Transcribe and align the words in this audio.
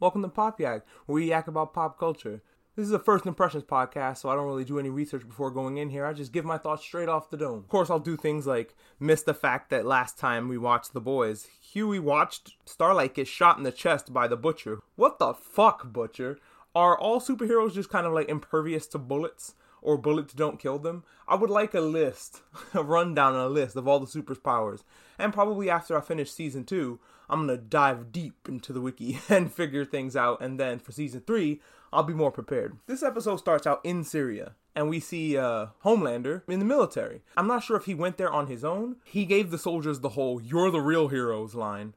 Welcome 0.00 0.22
to 0.22 0.28
Pop 0.28 0.58
Yak, 0.58 0.86
where 1.04 1.16
we 1.16 1.28
yak 1.28 1.46
about 1.46 1.74
pop 1.74 1.98
culture. 1.98 2.40
This 2.74 2.86
is 2.86 2.92
a 2.92 2.98
first 2.98 3.26
impressions 3.26 3.64
podcast, 3.64 4.16
so 4.16 4.30
I 4.30 4.34
don't 4.34 4.46
really 4.46 4.64
do 4.64 4.78
any 4.78 4.88
research 4.88 5.28
before 5.28 5.50
going 5.50 5.76
in 5.76 5.90
here. 5.90 6.06
I 6.06 6.14
just 6.14 6.32
give 6.32 6.46
my 6.46 6.56
thoughts 6.56 6.82
straight 6.82 7.10
off 7.10 7.28
the 7.28 7.36
dome. 7.36 7.58
Of 7.58 7.68
course, 7.68 7.90
I'll 7.90 7.98
do 7.98 8.16
things 8.16 8.46
like 8.46 8.74
miss 8.98 9.20
the 9.20 9.34
fact 9.34 9.68
that 9.68 9.84
last 9.84 10.18
time 10.18 10.48
we 10.48 10.56
watched 10.56 10.94
The 10.94 11.02
Boys, 11.02 11.48
Huey 11.60 11.98
watched 11.98 12.56
Starlight 12.64 13.12
get 13.12 13.28
shot 13.28 13.58
in 13.58 13.62
the 13.62 13.70
chest 13.70 14.10
by 14.10 14.26
the 14.26 14.38
Butcher. 14.38 14.78
What 14.96 15.18
the 15.18 15.34
fuck, 15.34 15.92
Butcher? 15.92 16.38
Are 16.74 16.98
all 16.98 17.20
superheroes 17.20 17.74
just 17.74 17.90
kind 17.90 18.06
of 18.06 18.14
like 18.14 18.30
impervious 18.30 18.86
to 18.86 18.98
bullets? 18.98 19.54
Or 19.82 19.98
bullets 19.98 20.32
don't 20.32 20.58
kill 20.58 20.78
them? 20.78 21.04
I 21.28 21.34
would 21.34 21.50
like 21.50 21.74
a 21.74 21.80
list, 21.80 22.40
a 22.72 22.82
rundown 22.82 23.34
a 23.34 23.48
list 23.48 23.76
of 23.76 23.86
all 23.86 24.00
the 24.00 24.06
superpowers. 24.06 24.82
And 25.18 25.34
probably 25.34 25.68
after 25.68 25.94
I 25.94 26.00
finish 26.00 26.32
season 26.32 26.64
two, 26.64 27.00
I'm 27.30 27.46
gonna 27.46 27.56
dive 27.56 28.12
deep 28.12 28.48
into 28.48 28.72
the 28.72 28.80
wiki 28.80 29.20
and 29.28 29.52
figure 29.52 29.84
things 29.84 30.16
out. 30.16 30.42
And 30.42 30.58
then 30.58 30.78
for 30.80 30.92
season 30.92 31.22
three, 31.26 31.60
I'll 31.92 32.02
be 32.02 32.14
more 32.14 32.30
prepared. 32.30 32.76
This 32.86 33.02
episode 33.02 33.36
starts 33.36 33.66
out 33.66 33.80
in 33.84 34.04
Syria, 34.04 34.54
and 34.74 34.88
we 34.88 35.00
see 35.00 35.36
uh, 35.36 35.66
Homelander 35.84 36.42
in 36.48 36.58
the 36.58 36.64
military. 36.64 37.22
I'm 37.36 37.46
not 37.46 37.64
sure 37.64 37.76
if 37.76 37.84
he 37.84 37.94
went 37.94 38.16
there 38.16 38.32
on 38.32 38.46
his 38.46 38.64
own. 38.64 38.96
He 39.04 39.24
gave 39.24 39.50
the 39.50 39.58
soldiers 39.58 40.00
the 40.00 40.10
whole 40.10 40.40
"You're 40.40 40.70
the 40.70 40.80
real 40.80 41.08
heroes" 41.08 41.54
line, 41.54 41.94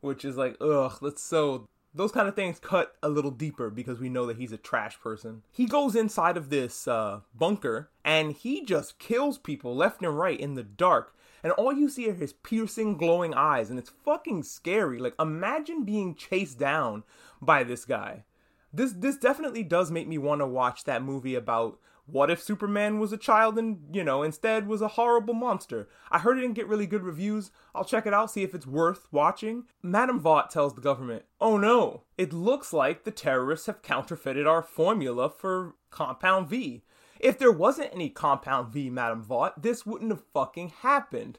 which 0.00 0.24
is 0.24 0.36
like, 0.36 0.56
ugh, 0.60 0.98
that's 1.02 1.22
so. 1.22 1.66
Those 1.94 2.12
kind 2.12 2.28
of 2.28 2.36
things 2.36 2.60
cut 2.60 2.94
a 3.02 3.08
little 3.08 3.30
deeper 3.30 3.70
because 3.70 3.98
we 3.98 4.10
know 4.10 4.26
that 4.26 4.36
he's 4.36 4.52
a 4.52 4.58
trash 4.58 5.00
person. 5.00 5.42
He 5.50 5.66
goes 5.66 5.96
inside 5.96 6.36
of 6.36 6.50
this 6.50 6.86
uh, 6.86 7.20
bunker 7.34 7.88
and 8.04 8.32
he 8.32 8.62
just 8.62 8.98
kills 8.98 9.38
people 9.38 9.74
left 9.74 10.02
and 10.02 10.16
right 10.16 10.38
in 10.38 10.54
the 10.54 10.62
dark 10.62 11.16
and 11.42 11.52
all 11.52 11.72
you 11.72 11.88
see 11.88 12.08
are 12.08 12.14
his 12.14 12.32
piercing, 12.32 12.96
glowing 12.96 13.34
eyes, 13.34 13.70
and 13.70 13.78
it's 13.78 13.92
fucking 14.04 14.42
scary. 14.42 14.98
Like, 14.98 15.14
imagine 15.18 15.84
being 15.84 16.14
chased 16.14 16.58
down 16.58 17.04
by 17.40 17.64
this 17.64 17.84
guy. 17.84 18.24
This 18.72 18.92
this 18.92 19.16
definitely 19.16 19.62
does 19.62 19.90
make 19.90 20.08
me 20.08 20.18
want 20.18 20.40
to 20.40 20.46
watch 20.46 20.84
that 20.84 21.02
movie 21.02 21.34
about 21.34 21.78
what 22.10 22.30
if 22.30 22.42
Superman 22.42 22.98
was 22.98 23.12
a 23.12 23.18
child 23.18 23.58
and, 23.58 23.94
you 23.94 24.02
know, 24.02 24.22
instead 24.22 24.66
was 24.66 24.80
a 24.80 24.88
horrible 24.88 25.34
monster? 25.34 25.88
I 26.10 26.18
heard 26.18 26.38
it 26.38 26.40
didn't 26.40 26.56
get 26.56 26.66
really 26.66 26.86
good 26.86 27.02
reviews. 27.02 27.50
I'll 27.74 27.84
check 27.84 28.06
it 28.06 28.14
out, 28.14 28.30
see 28.30 28.42
if 28.42 28.54
it's 28.54 28.66
worth 28.66 29.06
watching. 29.12 29.64
Madame 29.82 30.18
Vought 30.18 30.50
tells 30.50 30.74
the 30.74 30.80
government, 30.80 31.24
oh 31.38 31.58
no, 31.58 32.04
it 32.16 32.32
looks 32.32 32.72
like 32.72 33.04
the 33.04 33.10
terrorists 33.10 33.66
have 33.66 33.82
counterfeited 33.82 34.46
our 34.46 34.62
formula 34.62 35.28
for 35.28 35.74
Compound 35.90 36.48
V. 36.48 36.82
If 37.20 37.38
there 37.38 37.52
wasn't 37.52 37.92
any 37.92 38.10
Compound 38.10 38.72
V, 38.72 38.90
Madame 38.90 39.22
Vought, 39.22 39.62
this 39.62 39.84
wouldn't 39.84 40.10
have 40.10 40.24
fucking 40.32 40.70
happened. 40.80 41.38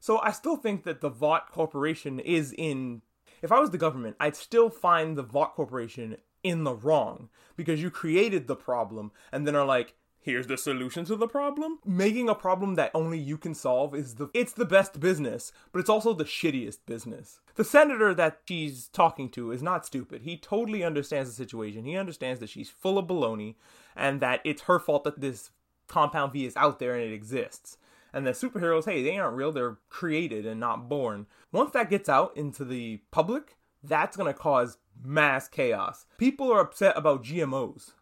So 0.00 0.18
I 0.18 0.30
still 0.30 0.56
think 0.56 0.84
that 0.84 1.00
the 1.00 1.10
Vought 1.10 1.50
Corporation 1.50 2.18
is 2.20 2.54
in. 2.56 3.02
If 3.42 3.52
I 3.52 3.60
was 3.60 3.70
the 3.70 3.78
government, 3.78 4.16
I'd 4.18 4.36
still 4.36 4.70
find 4.70 5.16
the 5.16 5.22
Vought 5.22 5.54
Corporation 5.54 6.16
in 6.42 6.64
the 6.64 6.74
wrong 6.74 7.28
because 7.56 7.82
you 7.82 7.90
created 7.90 8.46
the 8.46 8.56
problem 8.56 9.12
and 9.32 9.46
then 9.46 9.56
are 9.56 9.66
like, 9.66 9.94
here's 10.20 10.46
the 10.46 10.56
solution 10.56 11.04
to 11.06 11.16
the 11.16 11.28
problem. 11.28 11.78
Making 11.84 12.28
a 12.28 12.34
problem 12.34 12.74
that 12.74 12.90
only 12.94 13.18
you 13.18 13.38
can 13.38 13.54
solve 13.54 13.94
is 13.94 14.16
the 14.16 14.28
it's 14.34 14.52
the 14.52 14.64
best 14.64 15.00
business 15.00 15.52
but 15.72 15.80
it's 15.80 15.90
also 15.90 16.12
the 16.12 16.24
shittiest 16.24 16.78
business. 16.86 17.40
The 17.54 17.64
senator 17.64 18.14
that 18.14 18.40
she's 18.46 18.88
talking 18.88 19.30
to 19.30 19.50
is 19.50 19.62
not 19.62 19.86
stupid. 19.86 20.22
He 20.22 20.36
totally 20.36 20.84
understands 20.84 21.30
the 21.30 21.34
situation. 21.34 21.84
He 21.84 21.96
understands 21.96 22.40
that 22.40 22.50
she's 22.50 22.70
full 22.70 22.98
of 22.98 23.06
baloney 23.06 23.56
and 23.96 24.20
that 24.20 24.40
it's 24.44 24.62
her 24.62 24.78
fault 24.78 25.04
that 25.04 25.20
this 25.20 25.50
compound 25.86 26.32
v 26.32 26.44
is 26.44 26.56
out 26.56 26.78
there 26.78 26.94
and 26.94 27.02
it 27.02 27.14
exists. 27.14 27.78
And 28.12 28.26
the 28.26 28.30
superheroes 28.30 28.84
hey 28.84 29.02
they 29.02 29.18
aren't 29.18 29.36
real. 29.36 29.52
They're 29.52 29.78
created 29.88 30.46
and 30.46 30.60
not 30.60 30.88
born. 30.88 31.26
Once 31.52 31.72
that 31.72 31.90
gets 31.90 32.08
out 32.08 32.36
into 32.36 32.64
the 32.64 33.00
public 33.10 33.56
that's 33.82 34.16
going 34.16 34.32
to 34.32 34.38
cause 34.38 34.78
mass 35.04 35.48
chaos. 35.48 36.04
People 36.18 36.52
are 36.52 36.60
upset 36.60 36.96
about 36.96 37.24
gmos 37.24 37.92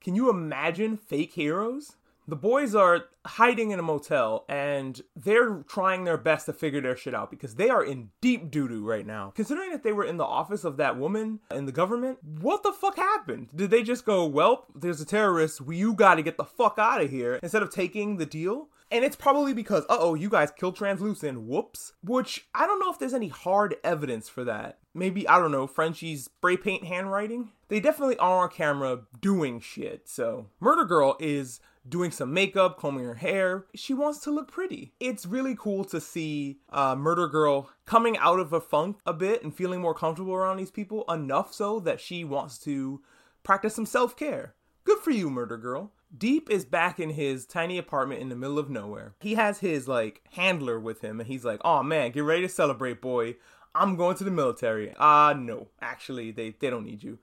can 0.00 0.14
you 0.14 0.30
imagine 0.30 0.96
fake 0.96 1.32
heroes? 1.32 1.96
The 2.28 2.36
boys 2.36 2.74
are 2.74 3.04
hiding 3.24 3.70
in 3.70 3.78
a 3.78 3.82
motel 3.82 4.44
and 4.48 5.00
they're 5.14 5.62
trying 5.68 6.02
their 6.02 6.16
best 6.16 6.46
to 6.46 6.52
figure 6.52 6.80
their 6.80 6.96
shit 6.96 7.14
out 7.14 7.30
because 7.30 7.54
they 7.54 7.70
are 7.70 7.84
in 7.84 8.10
deep 8.20 8.50
doo 8.50 8.66
doo 8.66 8.84
right 8.84 9.06
now. 9.06 9.32
Considering 9.36 9.70
that 9.70 9.84
they 9.84 9.92
were 9.92 10.04
in 10.04 10.16
the 10.16 10.24
office 10.24 10.64
of 10.64 10.76
that 10.78 10.96
woman 10.96 11.38
in 11.52 11.66
the 11.66 11.72
government, 11.72 12.18
what 12.22 12.64
the 12.64 12.72
fuck 12.72 12.96
happened? 12.96 13.50
Did 13.54 13.70
they 13.70 13.84
just 13.84 14.04
go, 14.04 14.26
well, 14.26 14.66
there's 14.74 15.00
a 15.00 15.06
terrorist, 15.06 15.60
we 15.60 15.76
you 15.76 15.94
gotta 15.94 16.22
get 16.22 16.36
the 16.36 16.44
fuck 16.44 16.78
out 16.78 17.00
of 17.00 17.10
here 17.10 17.38
instead 17.42 17.62
of 17.62 17.70
taking 17.70 18.16
the 18.16 18.26
deal? 18.26 18.70
And 18.90 19.04
it's 19.04 19.16
probably 19.16 19.52
because, 19.52 19.84
uh 19.84 19.96
oh, 19.98 20.14
you 20.14 20.28
guys 20.28 20.50
killed 20.50 20.76
Translucent, 20.76 21.42
whoops. 21.42 21.92
Which 22.02 22.48
I 22.54 22.66
don't 22.66 22.78
know 22.78 22.90
if 22.90 22.98
there's 22.98 23.14
any 23.14 23.28
hard 23.28 23.76
evidence 23.82 24.28
for 24.28 24.44
that. 24.44 24.78
Maybe, 24.94 25.28
I 25.28 25.38
don't 25.38 25.52
know, 25.52 25.66
Frenchie's 25.66 26.24
spray 26.24 26.56
paint 26.56 26.84
handwriting? 26.84 27.50
They 27.68 27.80
definitely 27.80 28.16
are 28.18 28.44
on 28.44 28.50
camera 28.50 29.00
doing 29.20 29.60
shit, 29.60 30.08
so. 30.08 30.46
Murder 30.60 30.84
Girl 30.84 31.16
is 31.20 31.60
doing 31.88 32.10
some 32.10 32.32
makeup, 32.32 32.78
combing 32.78 33.04
her 33.04 33.14
hair. 33.14 33.66
She 33.74 33.92
wants 33.94 34.20
to 34.20 34.30
look 34.30 34.50
pretty. 34.50 34.94
It's 35.00 35.26
really 35.26 35.56
cool 35.58 35.84
to 35.86 36.00
see 36.00 36.60
uh, 36.70 36.96
Murder 36.96 37.28
Girl 37.28 37.70
coming 37.84 38.16
out 38.18 38.38
of 38.38 38.52
a 38.52 38.60
funk 38.60 38.98
a 39.04 39.12
bit 39.12 39.42
and 39.42 39.54
feeling 39.54 39.80
more 39.80 39.94
comfortable 39.94 40.34
around 40.34 40.56
these 40.56 40.70
people, 40.70 41.04
enough 41.08 41.52
so 41.52 41.80
that 41.80 42.00
she 42.00 42.24
wants 42.24 42.58
to 42.60 43.02
practice 43.42 43.74
some 43.74 43.86
self 43.86 44.16
care. 44.16 44.54
Good 44.84 44.98
for 45.00 45.10
you, 45.10 45.28
Murder 45.30 45.56
Girl. 45.56 45.92
Deep 46.16 46.50
is 46.50 46.64
back 46.64 47.00
in 47.00 47.10
his 47.10 47.46
tiny 47.46 47.78
apartment 47.78 48.20
in 48.20 48.28
the 48.28 48.36
middle 48.36 48.58
of 48.58 48.70
nowhere. 48.70 49.14
He 49.20 49.34
has 49.34 49.58
his 49.58 49.88
like 49.88 50.22
handler 50.32 50.78
with 50.78 51.00
him 51.02 51.20
and 51.20 51.28
he's 51.28 51.44
like, 51.44 51.60
"Oh 51.64 51.82
man, 51.82 52.12
get 52.12 52.20
ready 52.24 52.42
to 52.42 52.48
celebrate, 52.48 53.00
boy. 53.00 53.36
I'm 53.74 53.96
going 53.96 54.16
to 54.16 54.24
the 54.24 54.30
military." 54.30 54.94
Ah, 54.98 55.30
uh, 55.30 55.32
no. 55.34 55.68
Actually, 55.80 56.30
they 56.30 56.50
they 56.50 56.70
don't 56.70 56.84
need 56.84 57.02
you. 57.02 57.18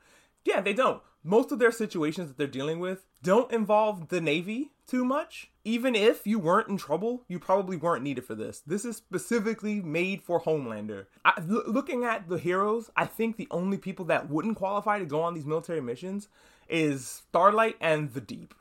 Yeah, 0.45 0.61
they 0.61 0.73
don't. 0.73 1.01
Most 1.23 1.53
of 1.53 1.59
their 1.59 1.71
situations 1.71 2.27
that 2.27 2.37
they're 2.37 2.47
dealing 2.47 2.79
with 2.79 3.05
don't 3.21 3.51
involve 3.53 4.09
the 4.09 4.19
Navy 4.19 4.71
too 4.85 5.05
much. 5.05 5.49
Even 5.63 5.95
if 5.95 6.27
you 6.27 6.37
weren't 6.37 6.67
in 6.67 6.75
trouble, 6.75 7.23
you 7.29 7.39
probably 7.39 7.77
weren't 7.77 8.03
needed 8.03 8.25
for 8.25 8.35
this. 8.35 8.59
This 8.59 8.83
is 8.83 8.97
specifically 8.97 9.81
made 9.81 10.21
for 10.21 10.41
Homelander. 10.41 11.05
I, 11.23 11.35
l- 11.37 11.63
looking 11.65 12.03
at 12.03 12.27
the 12.27 12.37
heroes, 12.37 12.89
I 12.97 13.05
think 13.05 13.37
the 13.37 13.47
only 13.49 13.77
people 13.77 14.03
that 14.05 14.29
wouldn't 14.29 14.57
qualify 14.57 14.99
to 14.99 15.05
go 15.05 15.21
on 15.21 15.33
these 15.33 15.45
military 15.45 15.79
missions 15.79 16.27
is 16.67 17.07
Starlight 17.07 17.77
and 17.79 18.13
the 18.13 18.19
Deep. 18.19 18.53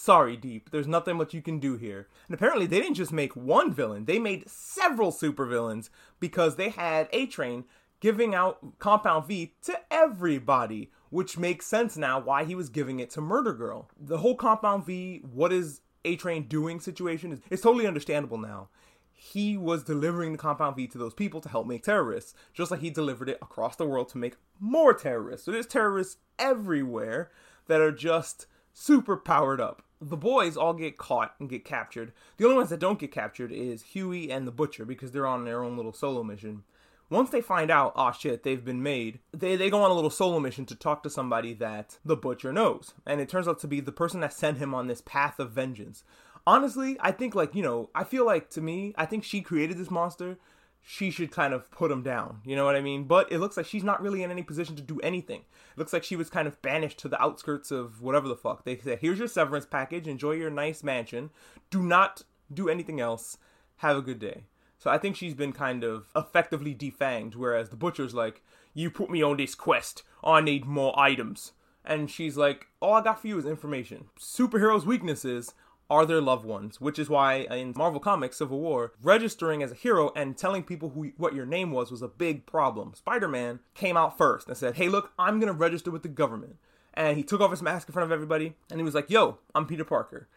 Sorry, 0.00 0.36
Deep, 0.36 0.70
there's 0.70 0.86
nothing 0.86 1.16
much 1.16 1.34
you 1.34 1.42
can 1.42 1.58
do 1.58 1.76
here. 1.76 2.06
And 2.28 2.34
apparently, 2.34 2.66
they 2.66 2.80
didn't 2.80 2.94
just 2.94 3.12
make 3.12 3.34
one 3.34 3.74
villain, 3.74 4.04
they 4.04 4.20
made 4.20 4.48
several 4.48 5.10
supervillains 5.10 5.90
because 6.20 6.54
they 6.54 6.68
had 6.68 7.08
A 7.12 7.26
Train 7.26 7.64
giving 7.98 8.32
out 8.32 8.78
Compound 8.78 9.26
V 9.26 9.54
to 9.62 9.76
everybody, 9.90 10.92
which 11.10 11.36
makes 11.36 11.66
sense 11.66 11.96
now 11.96 12.20
why 12.20 12.44
he 12.44 12.54
was 12.54 12.68
giving 12.68 13.00
it 13.00 13.10
to 13.10 13.20
Murder 13.20 13.52
Girl. 13.52 13.90
The 14.00 14.18
whole 14.18 14.36
Compound 14.36 14.86
V, 14.86 15.22
what 15.32 15.52
is 15.52 15.80
A 16.04 16.14
Train 16.14 16.46
doing 16.46 16.78
situation 16.78 17.32
is, 17.32 17.40
is 17.50 17.60
totally 17.60 17.88
understandable 17.88 18.38
now. 18.38 18.68
He 19.12 19.56
was 19.56 19.82
delivering 19.82 20.30
the 20.30 20.38
Compound 20.38 20.76
V 20.76 20.86
to 20.86 20.98
those 20.98 21.12
people 21.12 21.40
to 21.40 21.48
help 21.48 21.66
make 21.66 21.82
terrorists, 21.82 22.34
just 22.54 22.70
like 22.70 22.80
he 22.80 22.90
delivered 22.90 23.30
it 23.30 23.38
across 23.42 23.74
the 23.74 23.84
world 23.84 24.10
to 24.10 24.18
make 24.18 24.36
more 24.60 24.94
terrorists. 24.94 25.44
So 25.44 25.50
there's 25.50 25.66
terrorists 25.66 26.18
everywhere 26.38 27.32
that 27.66 27.80
are 27.80 27.90
just 27.90 28.46
super 28.72 29.16
powered 29.16 29.60
up 29.60 29.82
the 30.00 30.16
boys 30.16 30.56
all 30.56 30.74
get 30.74 30.96
caught 30.96 31.34
and 31.38 31.48
get 31.48 31.64
captured. 31.64 32.12
The 32.36 32.44
only 32.44 32.56
ones 32.56 32.70
that 32.70 32.80
don't 32.80 32.98
get 32.98 33.12
captured 33.12 33.52
is 33.52 33.82
Huey 33.82 34.30
and 34.30 34.46
the 34.46 34.52
Butcher 34.52 34.84
because 34.84 35.12
they're 35.12 35.26
on 35.26 35.44
their 35.44 35.62
own 35.62 35.76
little 35.76 35.92
solo 35.92 36.22
mission. 36.22 36.62
Once 37.10 37.30
they 37.30 37.40
find 37.40 37.70
out, 37.70 37.92
oh 37.96 38.12
shit, 38.12 38.42
they've 38.42 38.64
been 38.64 38.82
made, 38.82 39.18
they, 39.32 39.56
they 39.56 39.70
go 39.70 39.82
on 39.82 39.90
a 39.90 39.94
little 39.94 40.10
solo 40.10 40.38
mission 40.38 40.66
to 40.66 40.74
talk 40.74 41.02
to 41.02 41.10
somebody 41.10 41.54
that 41.54 41.98
the 42.04 42.16
Butcher 42.16 42.52
knows. 42.52 42.92
And 43.06 43.20
it 43.20 43.28
turns 43.28 43.48
out 43.48 43.58
to 43.60 43.66
be 43.66 43.80
the 43.80 43.92
person 43.92 44.20
that 44.20 44.32
sent 44.32 44.58
him 44.58 44.74
on 44.74 44.86
this 44.86 45.00
path 45.00 45.38
of 45.38 45.52
vengeance. 45.52 46.04
Honestly, 46.46 46.96
I 47.00 47.12
think, 47.12 47.34
like, 47.34 47.54
you 47.54 47.62
know, 47.62 47.90
I 47.94 48.04
feel 48.04 48.26
like 48.26 48.50
to 48.50 48.60
me, 48.60 48.94
I 48.96 49.06
think 49.06 49.24
she 49.24 49.40
created 49.40 49.78
this 49.78 49.90
monster 49.90 50.38
she 50.82 51.10
should 51.10 51.30
kind 51.30 51.52
of 51.52 51.70
put 51.70 51.90
him 51.90 52.02
down. 52.02 52.40
You 52.44 52.56
know 52.56 52.64
what 52.64 52.76
I 52.76 52.80
mean? 52.80 53.04
But 53.04 53.30
it 53.30 53.38
looks 53.38 53.56
like 53.56 53.66
she's 53.66 53.84
not 53.84 54.02
really 54.02 54.22
in 54.22 54.30
any 54.30 54.42
position 54.42 54.74
to 54.76 54.82
do 54.82 55.00
anything. 55.00 55.40
It 55.40 55.78
looks 55.78 55.92
like 55.92 56.04
she 56.04 56.16
was 56.16 56.30
kind 56.30 56.48
of 56.48 56.60
banished 56.62 56.98
to 57.00 57.08
the 57.08 57.20
outskirts 57.20 57.70
of 57.70 58.00
whatever 58.00 58.26
the 58.26 58.36
fuck. 58.36 58.64
They 58.64 58.78
said, 58.78 59.00
here's 59.00 59.18
your 59.18 59.28
severance 59.28 59.66
package, 59.66 60.08
enjoy 60.08 60.32
your 60.32 60.50
nice 60.50 60.82
mansion. 60.82 61.30
Do 61.70 61.82
not 61.82 62.22
do 62.52 62.68
anything 62.68 63.00
else. 63.00 63.36
Have 63.76 63.96
a 63.96 64.02
good 64.02 64.18
day. 64.18 64.44
So 64.78 64.90
I 64.90 64.98
think 64.98 65.16
she's 65.16 65.34
been 65.34 65.52
kind 65.52 65.84
of 65.84 66.06
effectively 66.14 66.74
defanged, 66.74 67.34
whereas 67.34 67.68
the 67.68 67.76
butcher's 67.76 68.14
like, 68.14 68.42
you 68.74 68.90
put 68.90 69.10
me 69.10 69.22
on 69.22 69.36
this 69.36 69.54
quest. 69.54 70.04
I 70.22 70.40
need 70.40 70.64
more 70.64 70.98
items. 70.98 71.52
And 71.84 72.10
she's 72.10 72.36
like, 72.36 72.66
all 72.80 72.94
I 72.94 73.02
got 73.02 73.20
for 73.20 73.28
you 73.28 73.38
is 73.38 73.46
information. 73.46 74.06
Superheroes' 74.20 74.84
weaknesses 74.84 75.54
are 75.90 76.04
their 76.04 76.20
loved 76.20 76.44
ones, 76.44 76.80
which 76.80 76.98
is 76.98 77.08
why 77.08 77.46
in 77.50 77.72
Marvel 77.74 78.00
Comics 78.00 78.36
Civil 78.36 78.60
War, 78.60 78.92
registering 79.02 79.62
as 79.62 79.72
a 79.72 79.76
hero 79.76 80.12
and 80.14 80.36
telling 80.36 80.62
people 80.62 80.90
who 80.90 81.12
what 81.16 81.34
your 81.34 81.46
name 81.46 81.70
was 81.70 81.90
was 81.90 82.02
a 82.02 82.08
big 82.08 82.44
problem. 82.46 82.92
Spider-Man 82.94 83.60
came 83.74 83.96
out 83.96 84.18
first 84.18 84.48
and 84.48 84.56
said, 84.56 84.76
"Hey, 84.76 84.88
look, 84.88 85.12
I'm 85.18 85.40
going 85.40 85.52
to 85.52 85.58
register 85.58 85.90
with 85.90 86.02
the 86.02 86.08
government." 86.08 86.56
And 86.94 87.16
he 87.16 87.22
took 87.22 87.40
off 87.40 87.50
his 87.50 87.62
mask 87.62 87.88
in 87.88 87.92
front 87.92 88.04
of 88.04 88.12
everybody 88.12 88.54
and 88.70 88.80
he 88.80 88.84
was 88.84 88.94
like, 88.94 89.08
"Yo, 89.08 89.38
I'm 89.54 89.66
Peter 89.66 89.84
Parker." 89.84 90.28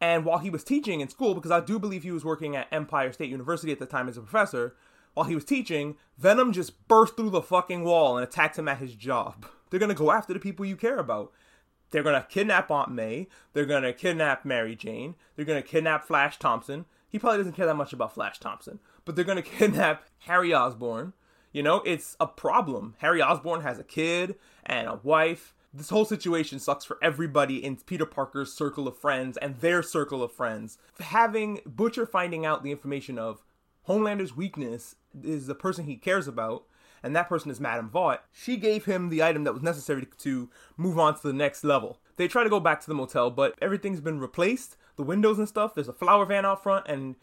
And 0.00 0.24
while 0.24 0.38
he 0.38 0.50
was 0.50 0.62
teaching 0.62 1.00
in 1.00 1.08
school 1.08 1.34
because 1.34 1.50
I 1.50 1.60
do 1.60 1.78
believe 1.78 2.02
he 2.02 2.10
was 2.10 2.24
working 2.24 2.54
at 2.54 2.68
Empire 2.70 3.12
State 3.12 3.30
University 3.30 3.72
at 3.72 3.78
the 3.78 3.86
time 3.86 4.08
as 4.08 4.16
a 4.16 4.20
professor, 4.20 4.76
while 5.14 5.26
he 5.26 5.34
was 5.34 5.44
teaching, 5.44 5.96
Venom 6.18 6.52
just 6.52 6.86
burst 6.86 7.16
through 7.16 7.30
the 7.30 7.42
fucking 7.42 7.82
wall 7.82 8.16
and 8.16 8.24
attacked 8.24 8.58
him 8.58 8.68
at 8.68 8.78
his 8.78 8.94
job. 8.94 9.46
They're 9.70 9.80
gonna 9.80 9.94
go 9.94 10.12
after 10.12 10.32
the 10.32 10.38
people 10.38 10.66
you 10.66 10.76
care 10.76 10.98
about. 10.98 11.32
They're 11.90 12.02
gonna 12.02 12.26
kidnap 12.28 12.70
Aunt 12.70 12.90
May. 12.90 13.28
They're 13.52 13.66
gonna 13.66 13.92
kidnap 13.92 14.44
Mary 14.44 14.76
Jane. 14.76 15.14
They're 15.36 15.44
gonna 15.44 15.62
kidnap 15.62 16.06
Flash 16.06 16.38
Thompson. 16.38 16.84
He 17.08 17.18
probably 17.18 17.38
doesn't 17.38 17.54
care 17.54 17.66
that 17.66 17.76
much 17.76 17.92
about 17.92 18.12
Flash 18.14 18.38
Thompson, 18.38 18.80
but 19.04 19.16
they're 19.16 19.24
gonna 19.24 19.42
kidnap 19.58 20.04
Harry 20.20 20.52
Osborn. 20.54 21.14
You 21.52 21.62
know, 21.62 21.82
it's 21.86 22.16
a 22.20 22.26
problem. 22.26 22.94
Harry 22.98 23.22
Osborn 23.22 23.62
has 23.62 23.78
a 23.78 23.84
kid 23.84 24.36
and 24.66 24.86
a 24.86 25.00
wife. 25.02 25.54
This 25.72 25.90
whole 25.90 26.04
situation 26.04 26.58
sucks 26.58 26.84
for 26.84 26.98
everybody 27.02 27.62
in 27.64 27.76
Peter 27.76 28.06
Parker's 28.06 28.52
circle 28.52 28.88
of 28.88 28.98
friends 28.98 29.36
and 29.38 29.56
their 29.60 29.82
circle 29.82 30.22
of 30.22 30.32
friends. 30.32 30.78
Having 31.00 31.60
Butcher 31.66 32.06
finding 32.06 32.44
out 32.44 32.62
the 32.62 32.70
information 32.70 33.18
of 33.18 33.42
Homelander's 33.82 34.36
weakness 34.36 34.96
is 35.22 35.46
the 35.46 35.54
person 35.54 35.86
he 35.86 35.96
cares 35.96 36.28
about, 36.28 36.64
and 37.02 37.14
that 37.14 37.28
person 37.28 37.50
is 37.50 37.60
Madame 37.60 37.90
Vought, 37.90 38.24
she 38.32 38.56
gave 38.56 38.84
him 38.84 39.08
the 39.08 39.22
item 39.22 39.44
that 39.44 39.52
was 39.52 39.62
necessary 39.62 40.06
to 40.18 40.50
move 40.76 40.98
on 40.98 41.14
to 41.14 41.26
the 41.26 41.32
next 41.32 41.64
level. 41.64 42.00
They 42.16 42.28
try 42.28 42.44
to 42.44 42.50
go 42.50 42.60
back 42.60 42.80
to 42.80 42.86
the 42.86 42.94
motel, 42.94 43.30
but 43.30 43.54
everything's 43.62 44.00
been 44.00 44.20
replaced. 44.20 44.76
The 44.96 45.04
windows 45.04 45.38
and 45.38 45.48
stuff, 45.48 45.74
there's 45.74 45.88
a 45.88 45.92
flower 45.92 46.26
van 46.26 46.44
out 46.44 46.62
front, 46.62 46.86
and 46.88 47.14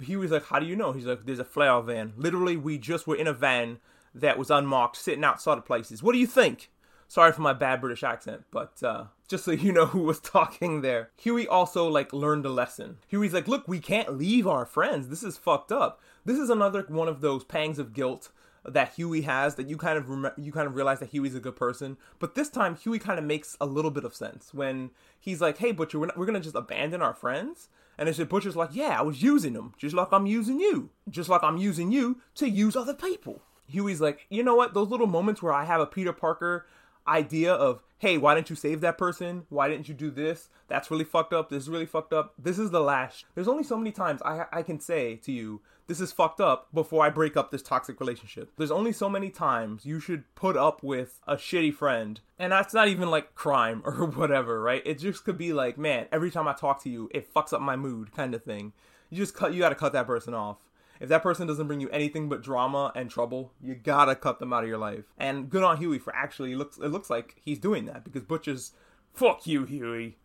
he 0.00 0.16
was 0.16 0.30
like, 0.30 0.46
How 0.46 0.58
do 0.60 0.66
you 0.66 0.76
know? 0.76 0.92
He's 0.92 1.06
like, 1.06 1.26
There's 1.26 1.40
a 1.40 1.44
flower 1.44 1.82
van. 1.82 2.12
Literally, 2.16 2.56
we 2.56 2.78
just 2.78 3.06
were 3.06 3.16
in 3.16 3.26
a 3.26 3.32
van 3.32 3.78
that 4.14 4.38
was 4.38 4.50
unmarked, 4.50 4.96
sitting 4.96 5.24
outside 5.24 5.58
of 5.58 5.66
places. 5.66 6.02
What 6.02 6.12
do 6.12 6.18
you 6.18 6.26
think? 6.26 6.70
Sorry 7.08 7.32
for 7.32 7.42
my 7.42 7.52
bad 7.52 7.80
British 7.80 8.02
accent, 8.02 8.44
but 8.50 8.82
uh, 8.82 9.04
just 9.28 9.44
so 9.44 9.50
you 9.52 9.72
know 9.72 9.86
who 9.86 10.00
was 10.00 10.20
talking 10.20 10.80
there. 10.80 11.10
Huey 11.16 11.46
also 11.46 11.88
like 11.88 12.12
learned 12.12 12.46
a 12.46 12.50
lesson. 12.50 12.98
Huey's 13.08 13.34
like, 13.34 13.48
look, 13.48 13.66
we 13.68 13.80
can't 13.80 14.16
leave 14.16 14.46
our 14.46 14.64
friends. 14.64 15.08
This 15.08 15.22
is 15.22 15.36
fucked 15.36 15.72
up. 15.72 16.00
This 16.24 16.38
is 16.38 16.50
another 16.50 16.84
one 16.88 17.08
of 17.08 17.20
those 17.20 17.44
pangs 17.44 17.78
of 17.78 17.92
guilt 17.92 18.30
that 18.64 18.94
Huey 18.94 19.22
has 19.22 19.56
that 19.56 19.68
you 19.68 19.76
kind 19.76 19.98
of 19.98 20.08
rem- 20.08 20.32
you 20.36 20.52
kind 20.52 20.66
of 20.66 20.74
realize 20.74 21.00
that 21.00 21.10
Huey's 21.10 21.34
a 21.34 21.40
good 21.40 21.56
person. 21.56 21.96
But 22.18 22.34
this 22.34 22.48
time 22.48 22.76
Huey 22.76 22.98
kind 22.98 23.18
of 23.18 23.24
makes 23.24 23.56
a 23.60 23.66
little 23.66 23.90
bit 23.90 24.04
of 24.04 24.14
sense 24.14 24.52
when 24.52 24.90
he's 25.18 25.40
like, 25.40 25.58
"Hey 25.58 25.72
Butcher, 25.72 25.98
we're, 25.98 26.06
not, 26.06 26.16
we're 26.18 26.26
gonna 26.26 26.40
just 26.40 26.56
abandon 26.56 27.02
our 27.02 27.14
friends." 27.14 27.68
And 27.96 28.08
it's 28.08 28.18
Butcher's 28.18 28.56
like, 28.56 28.70
"Yeah, 28.72 28.98
I 28.98 29.02
was 29.02 29.22
using 29.22 29.52
them, 29.52 29.74
just 29.78 29.94
like 29.94 30.08
I'm 30.12 30.26
using 30.26 30.60
you, 30.60 30.90
just 31.08 31.28
like 31.28 31.42
I'm 31.42 31.58
using 31.58 31.92
you 31.92 32.20
to 32.36 32.48
use 32.48 32.76
other 32.76 32.94
people." 32.94 33.42
Huey's 33.66 34.00
like, 34.00 34.26
"You 34.28 34.42
know 34.42 34.54
what? 34.54 34.74
Those 34.74 34.88
little 34.88 35.06
moments 35.06 35.42
where 35.42 35.52
I 35.52 35.64
have 35.64 35.80
a 35.80 35.86
Peter 35.86 36.12
Parker 36.12 36.66
idea 37.06 37.52
of, 37.52 37.82
hey, 37.98 38.18
why 38.18 38.34
didn't 38.34 38.50
you 38.50 38.56
save 38.56 38.80
that 38.80 38.98
person? 38.98 39.44
Why 39.48 39.68
didn't 39.68 39.88
you 39.88 39.94
do 39.94 40.10
this? 40.10 40.48
That's 40.68 40.90
really 40.90 41.04
fucked 41.04 41.32
up. 41.32 41.50
This 41.50 41.64
is 41.64 41.68
really 41.68 41.86
fucked 41.86 42.12
up. 42.12 42.34
This 42.38 42.58
is 42.58 42.70
the 42.70 42.80
last. 42.80 43.24
There's 43.34 43.48
only 43.48 43.62
so 43.62 43.76
many 43.76 43.92
times 43.92 44.22
I 44.22 44.46
I 44.52 44.62
can 44.62 44.80
say 44.80 45.16
to 45.16 45.32
you, 45.32 45.60
this 45.86 46.00
is 46.00 46.12
fucked 46.12 46.40
up 46.40 46.68
before 46.72 47.04
I 47.04 47.10
break 47.10 47.36
up 47.36 47.50
this 47.50 47.62
toxic 47.62 48.00
relationship. 48.00 48.52
There's 48.56 48.70
only 48.70 48.92
so 48.92 49.08
many 49.08 49.30
times 49.30 49.84
you 49.84 50.00
should 50.00 50.24
put 50.34 50.56
up 50.56 50.82
with 50.82 51.20
a 51.26 51.36
shitty 51.36 51.74
friend. 51.74 52.20
And 52.38 52.52
that's 52.52 52.74
not 52.74 52.88
even 52.88 53.10
like 53.10 53.34
crime 53.34 53.82
or 53.84 54.06
whatever, 54.06 54.60
right? 54.60 54.82
It 54.84 54.98
just 54.98 55.24
could 55.24 55.38
be 55.38 55.52
like, 55.52 55.76
man, 55.76 56.06
every 56.10 56.30
time 56.30 56.48
I 56.48 56.54
talk 56.54 56.82
to 56.84 56.90
you, 56.90 57.10
it 57.12 57.32
fucks 57.32 57.52
up 57.52 57.60
my 57.60 57.76
mood 57.76 58.12
kind 58.12 58.34
of 58.34 58.42
thing. 58.42 58.72
You 59.10 59.18
just 59.18 59.34
cut 59.34 59.52
you 59.52 59.60
got 59.60 59.68
to 59.68 59.74
cut 59.74 59.92
that 59.92 60.06
person 60.06 60.34
off. 60.34 60.58
If 61.00 61.08
that 61.08 61.22
person 61.22 61.46
doesn't 61.46 61.66
bring 61.66 61.80
you 61.80 61.90
anything 61.90 62.28
but 62.28 62.42
drama 62.42 62.92
and 62.94 63.10
trouble, 63.10 63.52
you 63.60 63.74
gotta 63.74 64.14
cut 64.14 64.38
them 64.38 64.52
out 64.52 64.62
of 64.62 64.68
your 64.68 64.78
life. 64.78 65.04
And 65.18 65.50
good 65.50 65.64
on 65.64 65.76
Huey 65.78 65.98
for 65.98 66.14
actually 66.14 66.54
looks 66.54 66.78
it 66.78 66.88
looks 66.88 67.10
like 67.10 67.36
he's 67.44 67.58
doing 67.58 67.86
that 67.86 68.04
because 68.04 68.22
Butcher's 68.22 68.72
fuck 69.12 69.46
you, 69.46 69.64
Huey. 69.64 70.18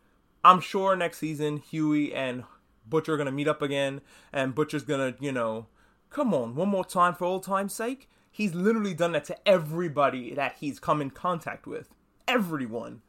I'm 0.44 0.62
sure 0.62 0.96
next 0.96 1.18
season 1.18 1.58
Huey 1.58 2.14
and 2.14 2.44
Butcher 2.90 3.14
are 3.14 3.18
gonna 3.18 3.32
meet 3.32 3.48
up 3.48 3.62
again, 3.62 4.02
and 4.34 4.56
Butcher's 4.56 4.84
gonna, 4.84 5.16
you 5.20 5.32
know, 5.32 5.68
come 6.10 6.34
on, 6.34 6.56
one 6.56 6.70
more 6.70 6.86
time 6.86 7.14
for 7.14 7.26
old 7.26 7.44
time's 7.44 7.74
sake. 7.74 8.10
He's 8.32 8.54
literally 8.54 8.94
done 8.94 9.12
that 9.14 9.26
to 9.26 9.48
everybody 9.48 10.34
that 10.34 10.58
he's 10.60 10.80
come 10.80 11.02
in 11.02 11.10
contact 11.10 11.68
with. 11.68 11.90
Everyone. 12.28 13.02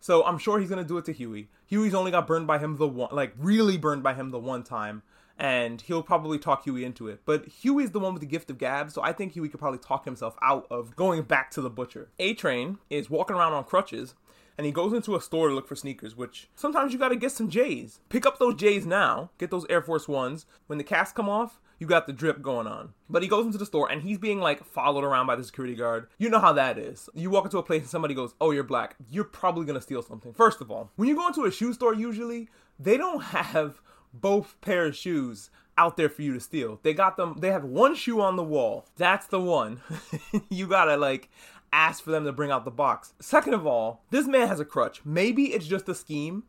So 0.00 0.24
I'm 0.24 0.38
sure 0.38 0.58
he's 0.58 0.68
gonna 0.68 0.84
do 0.84 0.98
it 0.98 1.04
to 1.06 1.12
Huey. 1.12 1.48
Huey's 1.66 1.94
only 1.94 2.10
got 2.10 2.26
burned 2.26 2.46
by 2.46 2.58
him 2.58 2.76
the 2.76 2.88
one, 2.88 3.10
like 3.12 3.32
really 3.38 3.78
burned 3.78 4.02
by 4.02 4.14
him 4.14 4.30
the 4.30 4.38
one 4.38 4.62
time 4.62 5.02
and 5.38 5.80
he'll 5.82 6.02
probably 6.02 6.38
talk 6.38 6.64
Huey 6.64 6.84
into 6.84 7.08
it. 7.08 7.20
But 7.24 7.46
Huey's 7.46 7.90
the 7.90 8.00
one 8.00 8.12
with 8.12 8.20
the 8.20 8.26
gift 8.26 8.50
of 8.50 8.58
gab, 8.58 8.90
so 8.90 9.02
I 9.02 9.12
think 9.12 9.32
Huey 9.32 9.48
could 9.48 9.60
probably 9.60 9.78
talk 9.78 10.04
himself 10.04 10.36
out 10.42 10.66
of 10.70 10.94
going 10.96 11.22
back 11.22 11.50
to 11.52 11.60
the 11.60 11.70
butcher. 11.70 12.10
A 12.18 12.34
Train 12.34 12.78
is 12.90 13.10
walking 13.10 13.36
around 13.36 13.52
on 13.52 13.64
crutches. 13.64 14.14
And 14.56 14.66
he 14.66 14.72
goes 14.72 14.92
into 14.92 15.16
a 15.16 15.20
store 15.20 15.48
to 15.48 15.54
look 15.54 15.66
for 15.66 15.76
sneakers, 15.76 16.16
which 16.16 16.48
sometimes 16.54 16.92
you 16.92 16.98
gotta 16.98 17.16
get 17.16 17.32
some 17.32 17.48
J's. 17.48 18.00
Pick 18.08 18.24
up 18.24 18.38
those 18.38 18.54
J's 18.54 18.86
now. 18.86 19.30
Get 19.38 19.50
those 19.50 19.66
Air 19.68 19.82
Force 19.82 20.06
Ones. 20.06 20.46
When 20.66 20.78
the 20.78 20.84
casts 20.84 21.12
come 21.12 21.28
off, 21.28 21.60
you 21.78 21.86
got 21.86 22.06
the 22.06 22.12
drip 22.12 22.40
going 22.40 22.66
on. 22.66 22.94
But 23.10 23.22
he 23.22 23.28
goes 23.28 23.46
into 23.46 23.58
the 23.58 23.66
store 23.66 23.90
and 23.90 24.02
he's 24.02 24.18
being 24.18 24.40
like 24.40 24.64
followed 24.64 25.04
around 25.04 25.26
by 25.26 25.36
the 25.36 25.44
security 25.44 25.74
guard. 25.74 26.06
You 26.18 26.30
know 26.30 26.38
how 26.38 26.52
that 26.52 26.78
is. 26.78 27.08
You 27.14 27.30
walk 27.30 27.44
into 27.44 27.58
a 27.58 27.62
place 27.62 27.82
and 27.82 27.90
somebody 27.90 28.14
goes, 28.14 28.34
Oh, 28.40 28.52
you're 28.52 28.62
black. 28.62 28.96
You're 29.10 29.24
probably 29.24 29.66
gonna 29.66 29.80
steal 29.80 30.02
something. 30.02 30.32
First 30.32 30.60
of 30.60 30.70
all, 30.70 30.90
when 30.96 31.08
you 31.08 31.16
go 31.16 31.26
into 31.26 31.44
a 31.44 31.52
shoe 31.52 31.72
store, 31.72 31.94
usually, 31.94 32.48
they 32.78 32.96
don't 32.96 33.22
have 33.22 33.80
both 34.12 34.56
pair 34.60 34.86
of 34.86 34.96
shoes 34.96 35.50
out 35.76 35.96
there 35.96 36.08
for 36.08 36.22
you 36.22 36.32
to 36.32 36.40
steal. 36.40 36.78
They 36.82 36.94
got 36.94 37.16
them, 37.16 37.36
they 37.40 37.50
have 37.50 37.64
one 37.64 37.94
shoe 37.94 38.20
on 38.20 38.36
the 38.36 38.44
wall. 38.44 38.86
That's 38.96 39.26
the 39.26 39.40
one. 39.40 39.80
you 40.48 40.66
gotta 40.68 40.96
like 40.96 41.28
ask 41.74 42.02
for 42.02 42.10
them 42.10 42.24
to 42.24 42.32
bring 42.32 42.50
out 42.50 42.64
the 42.64 42.70
box. 42.70 43.12
Second 43.20 43.54
of 43.54 43.66
all, 43.66 44.04
this 44.10 44.26
man 44.26 44.48
has 44.48 44.60
a 44.60 44.64
crutch. 44.64 45.00
Maybe 45.04 45.52
it's 45.52 45.66
just 45.66 45.88
a 45.88 45.94
scheme 45.94 46.44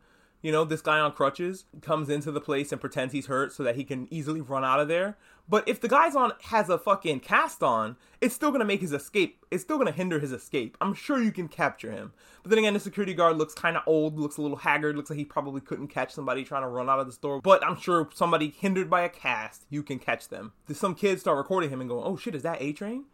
you 0.45 0.51
know, 0.51 0.63
this 0.63 0.81
guy 0.83 0.99
on 0.99 1.11
crutches 1.11 1.65
comes 1.81 2.07
into 2.07 2.31
the 2.31 2.39
place 2.39 2.71
and 2.71 2.79
pretends 2.79 3.11
he's 3.13 3.25
hurt 3.25 3.51
so 3.51 3.63
that 3.63 3.77
he 3.77 3.83
can 3.83 4.07
easily 4.13 4.41
run 4.41 4.63
out 4.63 4.79
of 4.79 4.87
there. 4.87 5.17
But 5.49 5.67
if 5.67 5.81
the 5.81 5.87
guy's 5.87 6.15
on 6.15 6.33
has 6.43 6.69
a 6.69 6.77
fucking 6.77 7.21
cast 7.21 7.63
on, 7.63 7.97
it's 8.21 8.35
still 8.35 8.51
gonna 8.51 8.63
make 8.63 8.81
his 8.81 8.93
escape. 8.93 9.43
It's 9.49 9.63
still 9.63 9.79
gonna 9.79 9.91
hinder 9.91 10.19
his 10.19 10.31
escape. 10.31 10.77
I'm 10.79 10.93
sure 10.93 11.19
you 11.19 11.31
can 11.31 11.47
capture 11.47 11.89
him. 11.89 12.13
But 12.43 12.51
then 12.51 12.59
again, 12.59 12.75
the 12.75 12.79
security 12.79 13.15
guard 13.15 13.39
looks 13.39 13.55
kind 13.55 13.75
of 13.75 13.81
old, 13.87 14.19
looks 14.19 14.37
a 14.37 14.43
little 14.43 14.57
haggard, 14.57 14.95
looks 14.95 15.09
like 15.09 15.17
he 15.17 15.25
probably 15.25 15.61
couldn't 15.61 15.87
catch 15.87 16.13
somebody 16.13 16.43
trying 16.43 16.61
to 16.61 16.67
run 16.67 16.91
out 16.91 16.99
of 16.99 17.07
the 17.07 17.13
store. 17.13 17.41
But 17.41 17.65
I'm 17.65 17.79
sure 17.79 18.07
somebody 18.13 18.53
hindered 18.55 18.87
by 18.87 19.01
a 19.01 19.09
cast, 19.09 19.65
you 19.71 19.81
can 19.81 19.97
catch 19.97 20.29
them. 20.29 20.53
Some 20.71 20.93
kids 20.93 21.21
start 21.21 21.39
recording 21.39 21.71
him 21.71 21.81
and 21.81 21.89
going, 21.89 22.05
"Oh 22.05 22.17
shit, 22.17 22.35
is 22.35 22.43
that 22.43 22.61
A 22.61 22.71
Train?" 22.71 23.05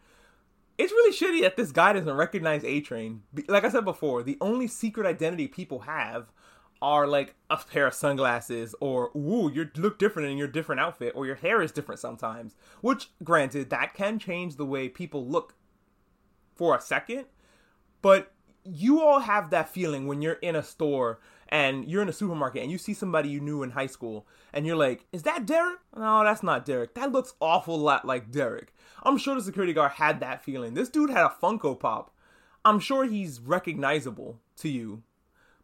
It's 0.82 0.92
really 0.92 1.14
shitty 1.14 1.42
that 1.44 1.58
this 1.58 1.72
guy 1.72 1.94
doesn't 1.94 2.12
recognize 2.12 2.64
A 2.64 2.82
Train. 2.82 3.22
Like 3.48 3.64
I 3.64 3.70
said 3.70 3.86
before, 3.86 4.24
the 4.24 4.40
only 4.42 4.68
secret 4.68 5.06
identity 5.06 5.48
people 5.48 5.82
have 5.82 6.32
are 6.82 7.06
like 7.06 7.36
a 7.52 7.58
pair 7.58 7.86
of 7.86 7.94
sunglasses 7.94 8.74
or 8.80 9.12
ooh 9.16 9.52
you 9.54 9.70
look 9.76 10.00
different 10.00 10.28
in 10.28 10.38
your 10.40 10.48
different 10.48 10.82
outfit 10.82 11.14
or 11.16 11.28
your 11.28 11.36
hair 11.36 11.62
is 11.62 11.72
different 11.72 12.00
sometimes 12.02 12.56
which 12.82 13.12
granted 13.24 13.70
that 13.70 13.94
can 13.94 14.18
change 14.18 14.56
the 14.56 14.66
way 14.66 14.90
people 14.90 15.24
look 15.28 15.54
for 16.56 16.76
a 16.76 16.82
second 16.82 17.26
but 18.02 18.34
you 18.64 19.00
all 19.00 19.20
have 19.20 19.52
that 19.52 19.70
feeling 19.70 20.08
when 20.08 20.24
you're 20.24 20.34
in 20.34 20.56
a 20.56 20.64
store 20.64 21.20
and 21.50 21.88
you're 21.88 22.02
in 22.02 22.10
a 22.10 22.14
supermarket 22.14 22.64
and 22.64 22.72
you 22.72 22.80
see 22.80 22.96
somebody 22.96 23.30
you 23.30 23.40
knew 23.40 23.62
in 23.62 23.72
high 23.72 23.86
school 23.86 24.26
and 24.52 24.66
you're 24.66 24.76
like 24.76 25.06
is 25.12 25.22
that 25.22 25.46
derek? 25.46 25.78
No 25.96 26.24
that's 26.24 26.42
not 26.42 26.66
derek. 26.66 26.96
That 26.96 27.12
looks 27.12 27.36
awful 27.40 27.78
lot 27.78 28.06
like 28.06 28.32
derek 28.32 28.74
i'm 29.04 29.18
sure 29.18 29.36
the 29.36 29.42
security 29.42 29.74
guard 29.74 29.94
had 29.94 30.20
that 30.20 30.44
feeling 30.44 30.74
this 30.74 30.90
dude 30.90 31.10
had 31.10 31.26
a 31.26 31.36
funko 31.42 31.80
pop 31.80 32.14
i'm 32.66 32.80
sure 32.80 33.06
he's 33.06 33.40
recognizable 33.40 34.40
to 34.56 34.70
you 34.70 35.04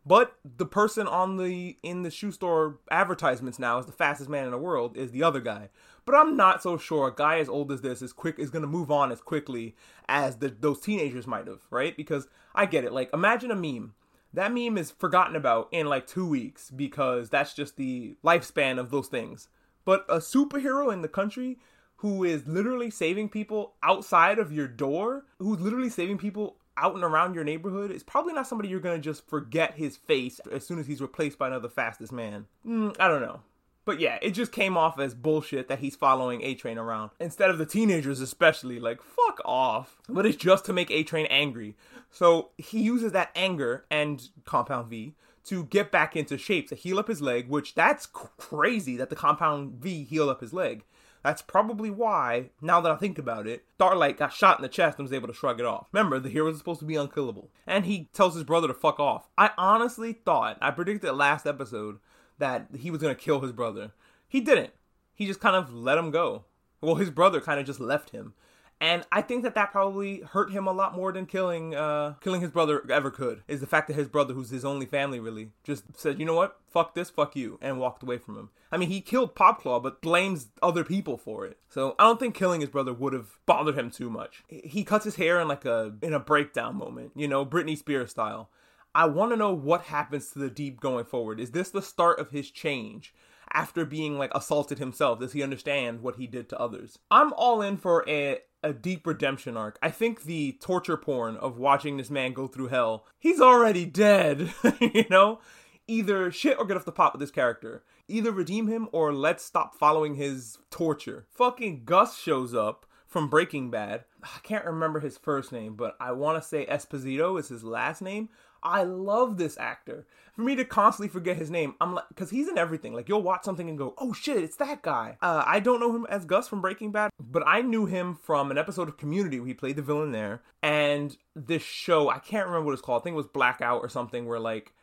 but 0.08 0.38
the 0.46 0.66
person 0.66 1.06
on 1.06 1.36
the 1.36 1.76
in 1.84 2.04
the 2.04 2.10
shoe 2.10 2.32
store 2.32 2.80
advertisements 2.90 3.60
now 3.60 3.78
is 3.78 3.88
the 3.88 3.92
fastest 3.92 4.30
man 4.30 4.46
in 4.46 4.52
the 4.52 4.58
world 4.58 4.96
is 4.96 5.12
the 5.12 5.22
other 5.22 5.42
guy. 5.42 5.68
But 6.06 6.16
I'm 6.16 6.38
not 6.38 6.64
so 6.64 6.78
sure 6.78 7.10
a 7.10 7.14
guy 7.14 7.40
as 7.40 7.50
old 7.50 7.74
as 7.74 7.82
this 7.82 8.02
is 8.02 8.14
quick 8.14 8.40
is 8.40 8.50
gonna 8.50 8.68
move 8.68 8.90
on 8.90 9.12
as 9.12 9.20
quickly 9.20 9.76
as 10.08 10.38
the, 10.38 10.48
those 10.48 10.80
teenagers 10.80 11.28
might 11.28 11.48
have, 11.48 11.60
right? 11.70 11.98
Because 11.98 12.30
I 12.56 12.68
get 12.68 12.86
it. 12.86 12.94
Like 12.94 13.10
imagine 13.14 13.52
a 13.52 13.56
meme. 13.56 13.96
That 14.34 14.54
meme 14.54 14.78
is 14.78 14.92
forgotten 14.92 15.36
about 15.36 15.68
in 15.74 15.88
like 15.88 16.08
two 16.08 16.26
weeks 16.26 16.72
because 16.72 17.30
that's 17.30 17.54
just 17.54 17.76
the 17.76 18.16
lifespan 18.24 18.80
of 18.80 18.92
those 18.92 19.10
things. 19.10 19.50
But 19.84 20.06
a 20.08 20.20
superhero 20.20 20.94
in 20.94 21.02
the 21.02 21.10
country 21.10 21.60
who 21.98 22.24
is 22.24 22.48
literally 22.48 22.90
saving 22.90 23.30
people 23.30 23.74
outside 23.84 24.40
of 24.40 24.52
your 24.52 24.68
door, 24.68 25.26
who's 25.40 25.60
literally 25.60 25.90
saving 25.90 26.18
people 26.18 26.58
out 26.78 26.94
and 26.94 27.04
around 27.04 27.34
your 27.34 27.44
neighborhood 27.44 27.92
is 27.92 28.04
probably 28.04 28.34
not 28.34 28.48
somebody 28.48 28.70
you're 28.70 28.80
gonna 28.80 29.00
just 29.00 29.28
forget 29.28 29.74
his 29.74 29.98
face 29.98 30.40
as 30.52 30.66
soon 30.66 30.80
as 30.80 30.88
he's 30.88 31.02
replaced 31.02 31.38
by 31.38 31.48
another 31.48 31.70
fastest 31.70 32.12
man. 32.12 32.46
Mm, 32.66 32.96
I 33.00 33.08
don't 33.08 33.22
know. 33.22 33.42
But 33.88 34.02
yeah, 34.02 34.20
it 34.22 34.32
just 34.32 34.52
came 34.52 34.76
off 34.76 35.00
as 35.00 35.14
bullshit 35.14 35.70
that 35.70 35.80
he's 35.80 35.96
following 35.96 36.42
A 36.44 36.56
Train 36.56 36.78
around. 36.78 37.12
Instead 37.22 37.50
of 37.50 37.58
the 37.58 37.66
teenagers, 37.66 38.20
especially, 38.20 38.82
like, 38.82 39.02
fuck 39.02 39.40
off. 39.46 40.02
But 40.10 40.26
it's 40.26 40.36
just 40.36 40.66
to 40.66 40.74
make 40.74 40.92
A 40.92 41.04
Train 41.04 41.26
angry. 41.28 41.78
So 42.12 42.50
he 42.58 42.82
uses 42.82 43.14
that 43.14 43.32
anger 43.34 43.86
and 43.90 44.28
Compound 44.44 44.90
V 44.90 45.16
to 45.46 45.64
get 45.64 45.90
back 45.90 46.18
into 46.18 46.38
shape 46.38 46.68
to 46.68 46.76
heal 46.76 47.00
up 47.00 47.08
his 47.08 47.22
leg, 47.22 47.48
which 47.48 47.76
that's 47.76 48.06
crazy 48.06 48.98
that 48.98 49.10
the 49.10 49.16
Compound 49.16 49.76
V 49.76 50.04
healed 50.04 50.30
up 50.30 50.42
his 50.42 50.52
leg. 50.52 50.84
That's 51.24 51.42
probably 51.42 51.90
why, 51.90 52.52
now 52.62 52.80
that 52.82 52.92
I 52.92 52.96
think 52.96 53.18
about 53.18 53.48
it, 53.48 53.66
Starlight 53.76 54.18
got 54.18 54.34
shot 54.34 54.60
in 54.60 54.64
the 54.64 54.70
chest 54.70 54.98
and 54.98 55.06
was 55.06 55.14
able 55.14 55.28
to 55.28 55.34
shrug 55.34 55.60
it 55.60 55.66
off. 55.66 55.88
Remember, 55.92 56.20
the 56.20 56.30
heroes 56.30 56.56
are 56.56 56.60
supposed 56.60 56.80
to 56.80 56.86
be 56.86 56.96
unkillable. 56.96 57.50
And 57.66 57.86
he 57.86 58.10
tells 58.14 58.36
his 58.36 58.44
brother 58.44 58.68
to 58.68 58.74
fuck 58.74 59.00
off. 59.00 59.30
I 59.38 59.52
honestly 59.58 60.14
thought, 60.14 60.58
I 60.62 60.72
predicted 60.72 61.14
last 61.14 61.46
episode 61.46 62.00
that 62.38 62.68
he 62.78 62.92
was 62.92 63.02
to 63.02 63.16
kill 63.16 63.42
his 63.42 63.52
brother. 63.52 63.92
He 64.28 64.40
didn't. 64.40 64.72
He 65.14 65.26
just 65.26 65.40
kind 65.42 65.56
of 65.56 65.74
let 65.74 65.98
him 65.98 66.12
go. 66.12 66.46
Well, 66.82 66.96
his 66.96 67.10
brother 67.10 67.42
kind 67.42 67.60
of 67.60 67.66
just 67.66 67.80
left 67.80 68.12
him. 68.12 68.34
And 68.80 69.06
I 69.12 69.22
think 69.22 69.44
that 69.44 69.56
that 69.56 69.72
probably 69.72 70.22
hurt 70.22 70.52
him 70.52 70.68
a 70.68 70.72
lot 70.72 70.96
more 70.96 71.12
than 71.12 71.26
killing 71.26 71.74
uh, 71.74 72.14
killing 72.22 72.42
his 72.42 72.52
brother 72.52 72.84
ever 72.92 73.10
could. 73.10 73.42
Is 73.48 73.60
the 73.60 73.66
fact 73.66 73.88
that 73.88 73.96
his 73.96 74.08
brother, 74.08 74.34
who's 74.34 74.52
his 74.52 74.64
only 74.64 74.86
family, 74.86 75.20
really 75.20 75.50
just 75.64 75.84
said, 75.96 76.20
you 76.20 76.26
know 76.26 76.36
what, 76.36 76.60
fuck 76.68 76.94
this, 76.94 77.10
fuck 77.10 77.36
you, 77.36 77.58
and 77.60 77.80
walked 77.80 78.04
away 78.04 78.20
from 78.20 78.38
him. 78.38 78.50
I 78.72 78.78
mean, 78.78 78.90
he 78.90 79.02
killed 79.02 79.36
Popclaw, 79.36 79.82
but 79.82 80.02
blames 80.02 80.48
other 80.62 80.84
people 80.84 81.18
for 81.18 81.46
it. 81.46 81.58
So 81.70 81.96
I 81.98 82.04
don't 82.04 82.20
think 82.20 82.36
killing 82.36 82.62
his 82.62 82.70
brother 82.70 82.94
would 82.94 83.14
have 83.14 83.40
bothered 83.46 83.78
him 83.78 83.90
too 83.90 84.10
much. 84.10 84.44
He 84.48 84.84
cuts 84.84 85.06
his 85.06 85.16
hair 85.16 85.40
in 85.40 85.48
like 85.48 85.66
a 85.66 85.96
in 86.04 86.14
a 86.14 86.20
breakdown 86.20 86.76
moment, 86.76 87.14
you 87.16 87.28
know, 87.28 87.46
Britney 87.46 87.78
Spears 87.78 88.12
style. 88.12 88.50
I 88.94 89.06
want 89.06 89.32
to 89.32 89.38
know 89.38 89.54
what 89.54 89.84
happens 89.84 90.32
to 90.32 90.40
the 90.40 90.50
deep 90.50 90.80
going 90.80 91.06
forward. 91.06 91.40
Is 91.40 91.52
this 91.52 91.70
the 91.70 91.82
start 91.82 92.20
of 92.20 92.30
his 92.30 92.52
change? 92.52 93.14
After 93.54 93.86
being 93.86 94.18
like 94.18 94.32
assaulted 94.36 94.78
himself, 94.78 95.20
does 95.20 95.32
he 95.32 95.42
understand 95.42 96.02
what 96.02 96.18
he 96.18 96.28
did 96.28 96.50
to 96.50 96.60
others? 96.60 97.00
I'm 97.10 97.32
all 97.34 97.62
in 97.62 97.78
for 97.78 98.04
a 98.08 98.40
a 98.64 98.74
deep 98.74 99.06
redemption 99.06 99.56
arc. 99.56 99.78
I 99.82 99.90
think 99.90 100.24
the 100.24 100.58
torture 100.60 100.98
porn 100.98 101.38
of 101.38 101.58
watching 101.58 101.98
this 101.98 102.10
man 102.10 102.34
go 102.34 102.48
through 102.48 102.68
hell, 102.68 103.06
he's 103.18 103.40
already 103.40 103.86
dead, 103.86 104.54
you 104.80 105.06
know? 105.10 105.40
Either 105.88 106.32
shit 106.32 106.58
or 106.58 106.66
get 106.66 106.76
off 106.76 106.86
the 106.86 106.92
pot 106.92 107.14
with 107.14 107.22
this 107.22 107.32
character. 107.32 107.84
Either 108.08 108.32
redeem 108.32 108.68
him 108.68 108.90
or 108.92 109.14
let's 109.14 109.44
stop 109.44 109.76
following 109.76 110.16
his 110.16 110.58
torture. 110.70 111.26
Fucking 111.32 111.84
Gus 111.86 112.18
shows 112.18 112.54
up 112.54 112.86
from 113.06 113.30
Breaking 113.30 113.70
Bad. 113.70 114.04
I 114.36 114.40
can't 114.44 114.66
remember 114.66 115.00
his 115.00 115.18
first 115.18 115.52
name, 115.52 115.76
but 115.76 115.96
I 116.00 116.12
want 116.12 116.42
to 116.42 116.48
say 116.48 116.66
Esposito 116.66 117.40
is 117.40 117.48
his 117.48 117.64
last 117.64 118.02
name. 118.02 118.30
I 118.64 118.84
love 118.84 119.38
this 119.38 119.58
actor. 119.58 120.06
For 120.36 120.42
me 120.42 120.56
to 120.56 120.66
constantly 120.66 121.10
forget 121.10 121.38
his 121.38 121.50
name, 121.50 121.76
I'm 121.80 121.96
like, 121.96 122.06
because 122.10 122.30
he's 122.30 122.48
in 122.48 122.58
everything. 122.58 122.94
Like 122.94 123.08
you'll 123.08 123.22
watch 123.24 123.44
something 123.44 123.70
and 123.70 123.78
go, 123.78 123.94
"Oh 123.98 124.14
shit, 124.14 124.44
it's 124.44 124.58
that 124.58 124.82
guy." 124.82 125.18
Uh, 125.22 125.44
I 125.46 125.60
don't 125.60 125.80
know 125.80 125.96
him 125.96 126.06
as 126.10 126.26
Gus 126.26 126.48
from 126.48 126.62
Breaking 126.62 126.92
Bad, 126.92 127.12
but 127.20 127.44
I 127.46 127.62
knew 127.62 127.86
him 127.86 128.16
from 128.16 128.52
an 128.52 128.58
episode 128.58 128.90
of 128.90 128.98
Community 128.98 129.40
where 129.40 129.48
he 129.48 129.54
played 129.54 129.76
the 129.76 129.82
villain 129.82 130.12
there, 130.12 130.44
and 130.62 131.16
this 131.36 131.64
show 131.64 132.10
I 132.10 132.20
can't 132.20 132.48
remember 132.48 132.66
what 132.66 132.74
it's 132.74 132.82
called. 132.82 133.02
I 133.02 133.04
think 133.04 133.14
it 133.14 133.18
was 133.18 133.28
Blackout 133.28 133.82
or 133.82 133.90
something, 133.90 134.26
where 134.28 134.40
like 134.40 134.74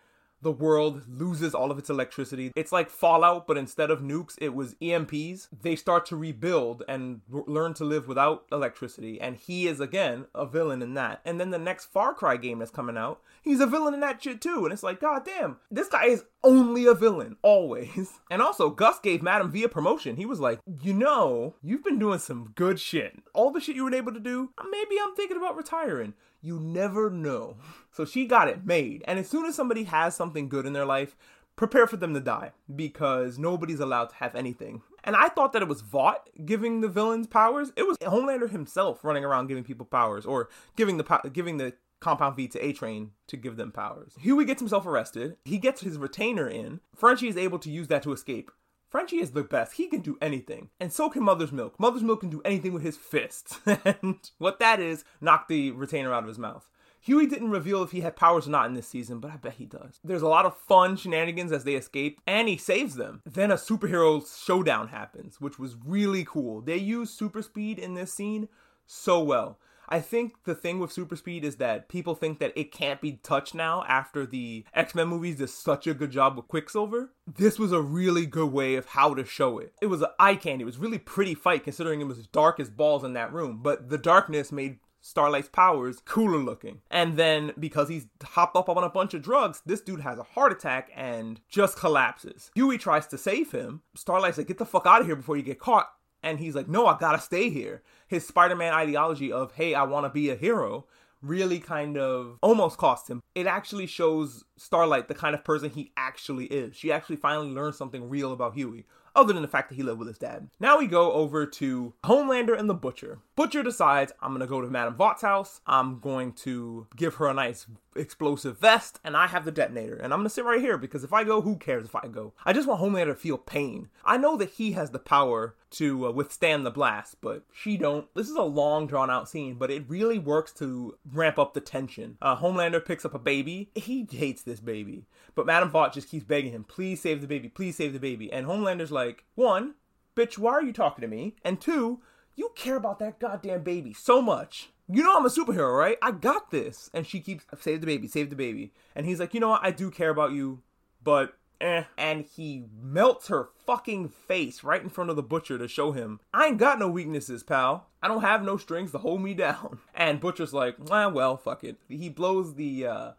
the 0.44 0.52
world 0.52 1.02
loses 1.08 1.54
all 1.54 1.70
of 1.70 1.78
its 1.78 1.90
electricity. 1.90 2.52
It's 2.54 2.70
like 2.70 2.90
Fallout, 2.90 3.46
but 3.46 3.56
instead 3.56 3.90
of 3.90 4.00
nukes, 4.00 4.34
it 4.38 4.54
was 4.54 4.74
EMPs. 4.74 5.48
They 5.62 5.74
start 5.74 6.06
to 6.06 6.16
rebuild 6.16 6.84
and 6.86 7.22
r- 7.34 7.44
learn 7.46 7.74
to 7.74 7.84
live 7.84 8.06
without 8.06 8.44
electricity. 8.52 9.20
And 9.20 9.36
he 9.36 9.66
is, 9.66 9.80
again, 9.80 10.26
a 10.34 10.46
villain 10.46 10.82
in 10.82 10.94
that. 10.94 11.22
And 11.24 11.40
then 11.40 11.50
the 11.50 11.58
next 11.58 11.86
Far 11.86 12.14
Cry 12.14 12.36
game 12.36 12.58
that's 12.58 12.70
coming 12.70 12.98
out, 12.98 13.20
he's 13.42 13.60
a 13.60 13.66
villain 13.66 13.94
in 13.94 14.00
that 14.00 14.22
shit 14.22 14.40
too. 14.40 14.64
And 14.64 14.72
it's 14.72 14.82
like, 14.82 15.00
god 15.00 15.24
damn, 15.24 15.56
this 15.70 15.88
guy 15.88 16.06
is 16.06 16.24
only 16.44 16.84
a 16.86 16.94
villain, 16.94 17.36
always. 17.42 18.20
And 18.30 18.42
also, 18.42 18.68
Gus 18.70 19.00
gave 19.00 19.22
Madame 19.22 19.50
V 19.50 19.64
a 19.64 19.68
promotion. 19.68 20.16
He 20.16 20.26
was 20.26 20.40
like, 20.40 20.60
you 20.82 20.92
know, 20.92 21.54
you've 21.62 21.84
been 21.84 21.98
doing 21.98 22.18
some 22.18 22.52
good 22.54 22.78
shit. 22.78 23.14
All 23.32 23.50
the 23.50 23.60
shit 23.60 23.76
you 23.76 23.84
were 23.84 23.94
able 23.94 24.12
to 24.12 24.20
do, 24.20 24.50
maybe 24.70 24.96
I'm 25.02 25.14
thinking 25.14 25.38
about 25.38 25.56
retiring. 25.56 26.12
You 26.42 26.60
never 26.60 27.10
know. 27.10 27.56
So 27.94 28.04
she 28.04 28.26
got 28.26 28.48
it 28.48 28.66
made. 28.66 29.04
And 29.06 29.20
as 29.20 29.28
soon 29.28 29.46
as 29.46 29.54
somebody 29.54 29.84
has 29.84 30.16
something 30.16 30.48
good 30.48 30.66
in 30.66 30.72
their 30.72 30.84
life, 30.84 31.16
prepare 31.54 31.86
for 31.86 31.96
them 31.96 32.12
to 32.14 32.20
die 32.20 32.50
because 32.74 33.38
nobody's 33.38 33.78
allowed 33.78 34.10
to 34.10 34.16
have 34.16 34.34
anything. 34.34 34.82
And 35.04 35.14
I 35.14 35.28
thought 35.28 35.52
that 35.52 35.62
it 35.62 35.68
was 35.68 35.80
Vought 35.80 36.28
giving 36.44 36.80
the 36.80 36.88
villains 36.88 37.28
powers. 37.28 37.72
It 37.76 37.86
was 37.86 37.96
Homelander 37.98 38.50
himself 38.50 39.04
running 39.04 39.24
around 39.24 39.46
giving 39.46 39.62
people 39.62 39.86
powers 39.86 40.26
or 40.26 40.48
giving 40.74 40.96
the 40.96 41.30
giving 41.32 41.58
the 41.58 41.74
Compound 42.00 42.34
V 42.36 42.48
to 42.48 42.64
A 42.64 42.72
Train 42.72 43.12
to 43.28 43.36
give 43.36 43.56
them 43.56 43.70
powers. 43.70 44.14
Huey 44.20 44.44
gets 44.44 44.60
himself 44.60 44.86
arrested. 44.86 45.36
He 45.44 45.58
gets 45.58 45.80
his 45.80 45.96
retainer 45.96 46.48
in. 46.48 46.80
Frenchie 46.96 47.28
is 47.28 47.36
able 47.36 47.60
to 47.60 47.70
use 47.70 47.86
that 47.88 48.02
to 48.02 48.12
escape. 48.12 48.50
Frenchie 48.90 49.20
is 49.20 49.30
the 49.30 49.44
best. 49.44 49.74
He 49.74 49.86
can 49.86 50.00
do 50.00 50.18
anything. 50.20 50.70
And 50.80 50.92
so 50.92 51.08
can 51.08 51.22
Mother's 51.22 51.52
Milk. 51.52 51.78
Mother's 51.78 52.02
Milk 52.02 52.20
can 52.20 52.30
do 52.30 52.42
anything 52.44 52.72
with 52.72 52.82
his 52.82 52.96
fists. 52.96 53.58
and 53.66 54.30
what 54.38 54.58
that 54.58 54.80
is, 54.80 55.04
knock 55.20 55.48
the 55.48 55.70
retainer 55.70 56.12
out 56.12 56.24
of 56.24 56.28
his 56.28 56.38
mouth. 56.38 56.68
Huey 57.04 57.26
didn't 57.26 57.50
reveal 57.50 57.82
if 57.82 57.90
he 57.90 58.00
had 58.00 58.16
powers 58.16 58.46
or 58.46 58.50
not 58.50 58.64
in 58.64 58.72
this 58.72 58.88
season, 58.88 59.20
but 59.20 59.30
I 59.30 59.36
bet 59.36 59.54
he 59.54 59.66
does. 59.66 60.00
There's 60.02 60.22
a 60.22 60.26
lot 60.26 60.46
of 60.46 60.56
fun 60.56 60.96
shenanigans 60.96 61.52
as 61.52 61.64
they 61.64 61.74
escape, 61.74 62.18
and 62.26 62.48
he 62.48 62.56
saves 62.56 62.94
them. 62.94 63.20
Then 63.26 63.50
a 63.50 63.56
superhero 63.56 64.24
showdown 64.42 64.88
happens, 64.88 65.38
which 65.38 65.58
was 65.58 65.76
really 65.84 66.24
cool. 66.24 66.62
They 66.62 66.78
use 66.78 67.10
super 67.10 67.42
speed 67.42 67.78
in 67.78 67.92
this 67.92 68.14
scene 68.14 68.48
so 68.86 69.22
well. 69.22 69.58
I 69.86 70.00
think 70.00 70.44
the 70.44 70.54
thing 70.54 70.78
with 70.78 70.92
super 70.92 71.14
speed 71.14 71.44
is 71.44 71.56
that 71.56 71.90
people 71.90 72.14
think 72.14 72.38
that 72.38 72.54
it 72.56 72.72
can't 72.72 73.02
be 73.02 73.20
touched 73.22 73.54
now 73.54 73.84
after 73.86 74.24
the 74.24 74.64
X-Men 74.72 75.08
movies 75.08 75.36
did 75.36 75.50
such 75.50 75.86
a 75.86 75.92
good 75.92 76.10
job 76.10 76.38
with 76.38 76.48
Quicksilver. 76.48 77.12
This 77.26 77.58
was 77.58 77.70
a 77.70 77.82
really 77.82 78.24
good 78.24 78.50
way 78.50 78.76
of 78.76 78.86
how 78.86 79.12
to 79.12 79.26
show 79.26 79.58
it. 79.58 79.74
It 79.82 79.88
was 79.88 80.00
an 80.00 80.08
eye 80.18 80.36
candy. 80.36 80.62
It 80.62 80.64
was 80.64 80.78
really 80.78 80.96
pretty 80.96 81.34
fight 81.34 81.64
considering 81.64 82.00
it 82.00 82.06
was 82.06 82.26
dark 82.28 82.58
as 82.58 82.70
balls 82.70 83.04
in 83.04 83.12
that 83.12 83.30
room, 83.30 83.60
but 83.62 83.90
the 83.90 83.98
darkness 83.98 84.50
made 84.50 84.78
Starlight's 85.04 85.50
powers 85.50 86.00
cooler 86.06 86.38
looking. 86.38 86.80
And 86.90 87.18
then 87.18 87.52
because 87.58 87.90
he's 87.90 88.06
hopped 88.22 88.56
up 88.56 88.70
on 88.70 88.82
a 88.82 88.88
bunch 88.88 89.12
of 89.12 89.20
drugs, 89.20 89.60
this 89.66 89.82
dude 89.82 90.00
has 90.00 90.18
a 90.18 90.22
heart 90.22 90.50
attack 90.50 90.90
and 90.96 91.42
just 91.46 91.76
collapses. 91.76 92.50
Huey 92.54 92.78
tries 92.78 93.06
to 93.08 93.18
save 93.18 93.52
him. 93.52 93.82
Starlight's 93.94 94.38
like, 94.38 94.46
get 94.46 94.56
the 94.56 94.64
fuck 94.64 94.86
out 94.86 95.02
of 95.02 95.06
here 95.06 95.14
before 95.14 95.36
you 95.36 95.42
get 95.42 95.58
caught 95.58 95.90
and 96.22 96.40
he's 96.40 96.54
like, 96.54 96.68
no, 96.68 96.86
I 96.86 96.96
gotta 96.98 97.20
stay 97.20 97.50
here. 97.50 97.82
His 98.08 98.26
Spider 98.26 98.56
Man 98.56 98.72
ideology 98.72 99.30
of, 99.30 99.52
hey, 99.52 99.74
I 99.74 99.82
wanna 99.82 100.08
be 100.08 100.30
a 100.30 100.36
hero, 100.36 100.86
really 101.20 101.60
kind 101.60 101.98
of 101.98 102.38
almost 102.40 102.78
cost 102.78 103.10
him. 103.10 103.22
It 103.34 103.46
actually 103.46 103.86
shows 103.86 104.44
Starlight 104.56 105.08
the 105.08 105.14
kind 105.14 105.34
of 105.34 105.44
person 105.44 105.68
he 105.68 105.92
actually 105.98 106.46
is. 106.46 106.74
She 106.74 106.90
actually 106.90 107.16
finally 107.16 107.50
learns 107.50 107.76
something 107.76 108.08
real 108.08 108.32
about 108.32 108.54
Huey 108.54 108.86
other 109.14 109.32
than 109.32 109.42
the 109.42 109.48
fact 109.48 109.68
that 109.68 109.76
he 109.76 109.82
lived 109.82 109.98
with 109.98 110.08
his 110.08 110.18
dad. 110.18 110.48
Now 110.58 110.78
we 110.78 110.86
go 110.86 111.12
over 111.12 111.46
to 111.46 111.94
Homelander 112.04 112.58
and 112.58 112.68
the 112.68 112.74
Butcher. 112.74 113.18
Butcher 113.36 113.62
decides, 113.62 114.12
I'm 114.20 114.32
gonna 114.32 114.46
go 114.46 114.60
to 114.60 114.68
Madame 114.68 114.96
Vought's 114.96 115.22
house, 115.22 115.60
I'm 115.66 116.00
going 116.00 116.32
to 116.34 116.86
give 116.96 117.16
her 117.16 117.26
a 117.26 117.34
nice 117.34 117.66
explosive 117.96 118.58
vest, 118.58 118.98
and 119.04 119.16
I 119.16 119.28
have 119.28 119.44
the 119.44 119.52
detonator. 119.52 119.96
And 119.96 120.12
I'm 120.12 120.20
gonna 120.20 120.28
sit 120.28 120.44
right 120.44 120.60
here 120.60 120.78
because 120.78 121.04
if 121.04 121.12
I 121.12 121.24
go, 121.24 121.40
who 121.40 121.56
cares 121.56 121.84
if 121.84 121.94
I 121.94 122.08
go? 122.08 122.32
I 122.44 122.52
just 122.52 122.68
want 122.68 122.80
Homelander 122.80 123.06
to 123.06 123.14
feel 123.14 123.38
pain. 123.38 123.88
I 124.04 124.16
know 124.16 124.36
that 124.36 124.50
he 124.50 124.72
has 124.72 124.90
the 124.90 124.98
power 124.98 125.54
to 125.74 126.06
uh, 126.06 126.10
withstand 126.10 126.64
the 126.64 126.70
blast, 126.70 127.16
but 127.20 127.42
she 127.52 127.76
don't. 127.76 128.06
This 128.14 128.28
is 128.28 128.36
a 128.36 128.42
long, 128.42 128.86
drawn 128.86 129.10
out 129.10 129.28
scene, 129.28 129.54
but 129.54 129.70
it 129.70 129.84
really 129.88 130.18
works 130.18 130.52
to 130.54 130.96
ramp 131.12 131.38
up 131.38 131.54
the 131.54 131.60
tension. 131.60 132.16
Uh, 132.22 132.36
Homelander 132.36 132.84
picks 132.84 133.04
up 133.04 133.14
a 133.14 133.18
baby. 133.18 133.70
He 133.74 134.06
hates 134.10 134.42
this 134.42 134.60
baby, 134.60 135.06
but 135.34 135.46
Madame 135.46 135.70
Vought 135.70 135.92
just 135.92 136.08
keeps 136.08 136.24
begging 136.24 136.52
him, 136.52 136.64
please 136.64 137.00
save 137.00 137.20
the 137.20 137.26
baby, 137.26 137.48
please 137.48 137.76
save 137.76 137.92
the 137.92 137.98
baby. 137.98 138.32
And 138.32 138.46
Homelander's 138.46 138.92
like, 138.92 139.24
one, 139.34 139.74
bitch, 140.16 140.38
why 140.38 140.52
are 140.52 140.62
you 140.62 140.72
talking 140.72 141.02
to 141.02 141.08
me? 141.08 141.36
And 141.44 141.60
two, 141.60 142.00
you 142.36 142.50
care 142.54 142.76
about 142.76 142.98
that 142.98 143.20
goddamn 143.20 143.62
baby 143.62 143.92
so 143.92 144.20
much. 144.20 144.70
You 144.88 145.02
know 145.02 145.16
I'm 145.16 145.24
a 145.24 145.30
superhero, 145.30 145.76
right? 145.76 145.96
I 146.02 146.10
got 146.10 146.50
this. 146.50 146.90
And 146.92 147.06
she 147.06 147.20
keeps, 147.20 147.44
save 147.60 147.80
the 147.80 147.86
baby, 147.86 148.06
save 148.06 148.30
the 148.30 148.36
baby. 148.36 148.72
And 148.94 149.06
he's 149.06 149.20
like, 149.20 149.32
you 149.32 149.40
know 149.40 149.50
what? 149.50 149.64
I 149.64 149.70
do 149.70 149.90
care 149.90 150.10
about 150.10 150.32
you, 150.32 150.62
but 151.02 151.34
eh. 151.60 151.84
And 151.96 152.24
he 152.24 152.64
melts 152.80 153.28
her 153.28 153.48
fucking 153.66 154.08
face 154.08 154.62
right 154.62 154.82
in 154.82 154.88
front 154.88 155.10
of 155.10 155.16
the 155.16 155.22
butcher 155.22 155.58
to 155.58 155.68
show 155.68 155.92
him, 155.92 156.20
I 156.32 156.46
ain't 156.46 156.58
got 156.58 156.78
no 156.78 156.88
weaknesses, 156.88 157.42
pal. 157.42 157.88
I 158.02 158.08
don't 158.08 158.22
have 158.22 158.42
no 158.42 158.56
strings 158.56 158.92
to 158.92 158.98
hold 158.98 159.22
me 159.22 159.34
down. 159.34 159.78
And 159.94 160.20
Butcher's 160.20 160.52
like, 160.52 160.76
ah, 160.90 161.08
well, 161.08 161.36
fuck 161.36 161.62
it. 161.62 161.76
He 161.88 162.08
blows 162.08 162.54
the 162.54 162.86
uh, 162.86 163.10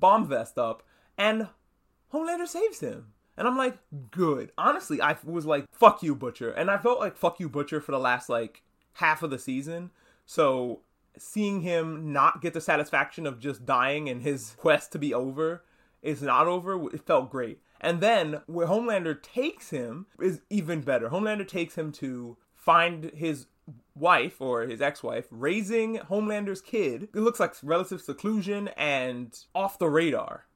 bomb 0.00 0.28
vest 0.28 0.58
up, 0.58 0.82
and 1.16 1.48
Homelander 2.12 2.48
saves 2.48 2.80
him. 2.80 3.12
And 3.36 3.46
I'm 3.46 3.56
like, 3.56 3.76
good. 4.10 4.50
Honestly, 4.56 5.00
I 5.00 5.16
was 5.24 5.46
like, 5.46 5.66
fuck 5.70 6.02
you, 6.02 6.14
Butcher. 6.14 6.50
And 6.50 6.70
I 6.70 6.78
felt 6.78 7.00
like 7.00 7.16
fuck 7.16 7.38
you, 7.38 7.48
Butcher 7.48 7.80
for 7.80 7.92
the 7.92 7.98
last 7.98 8.28
like 8.28 8.62
half 8.94 9.22
of 9.22 9.30
the 9.30 9.38
season. 9.38 9.90
So 10.24 10.80
seeing 11.18 11.60
him 11.60 12.12
not 12.12 12.40
get 12.42 12.54
the 12.54 12.60
satisfaction 12.60 13.26
of 13.26 13.38
just 13.38 13.66
dying 13.66 14.08
and 14.08 14.22
his 14.22 14.54
quest 14.58 14.92
to 14.92 14.98
be 14.98 15.12
over 15.12 15.62
is 16.02 16.22
not 16.22 16.46
over, 16.46 16.88
it 16.94 17.06
felt 17.06 17.30
great. 17.30 17.60
And 17.80 18.00
then 18.00 18.40
where 18.46 18.66
Homelander 18.66 19.20
takes 19.22 19.70
him 19.70 20.06
is 20.20 20.40
even 20.50 20.80
better. 20.80 21.08
Homelander 21.08 21.46
takes 21.46 21.76
him 21.76 21.92
to 21.92 22.36
find 22.54 23.10
his 23.14 23.46
wife 23.94 24.40
or 24.40 24.62
his 24.62 24.80
ex-wife 24.80 25.26
raising 25.30 25.96
Homelander's 25.96 26.60
kid. 26.60 27.08
It 27.14 27.20
looks 27.20 27.40
like 27.40 27.54
relative 27.62 28.00
seclusion 28.00 28.68
and 28.76 29.38
off 29.54 29.78
the 29.78 29.88
radar. 29.88 30.46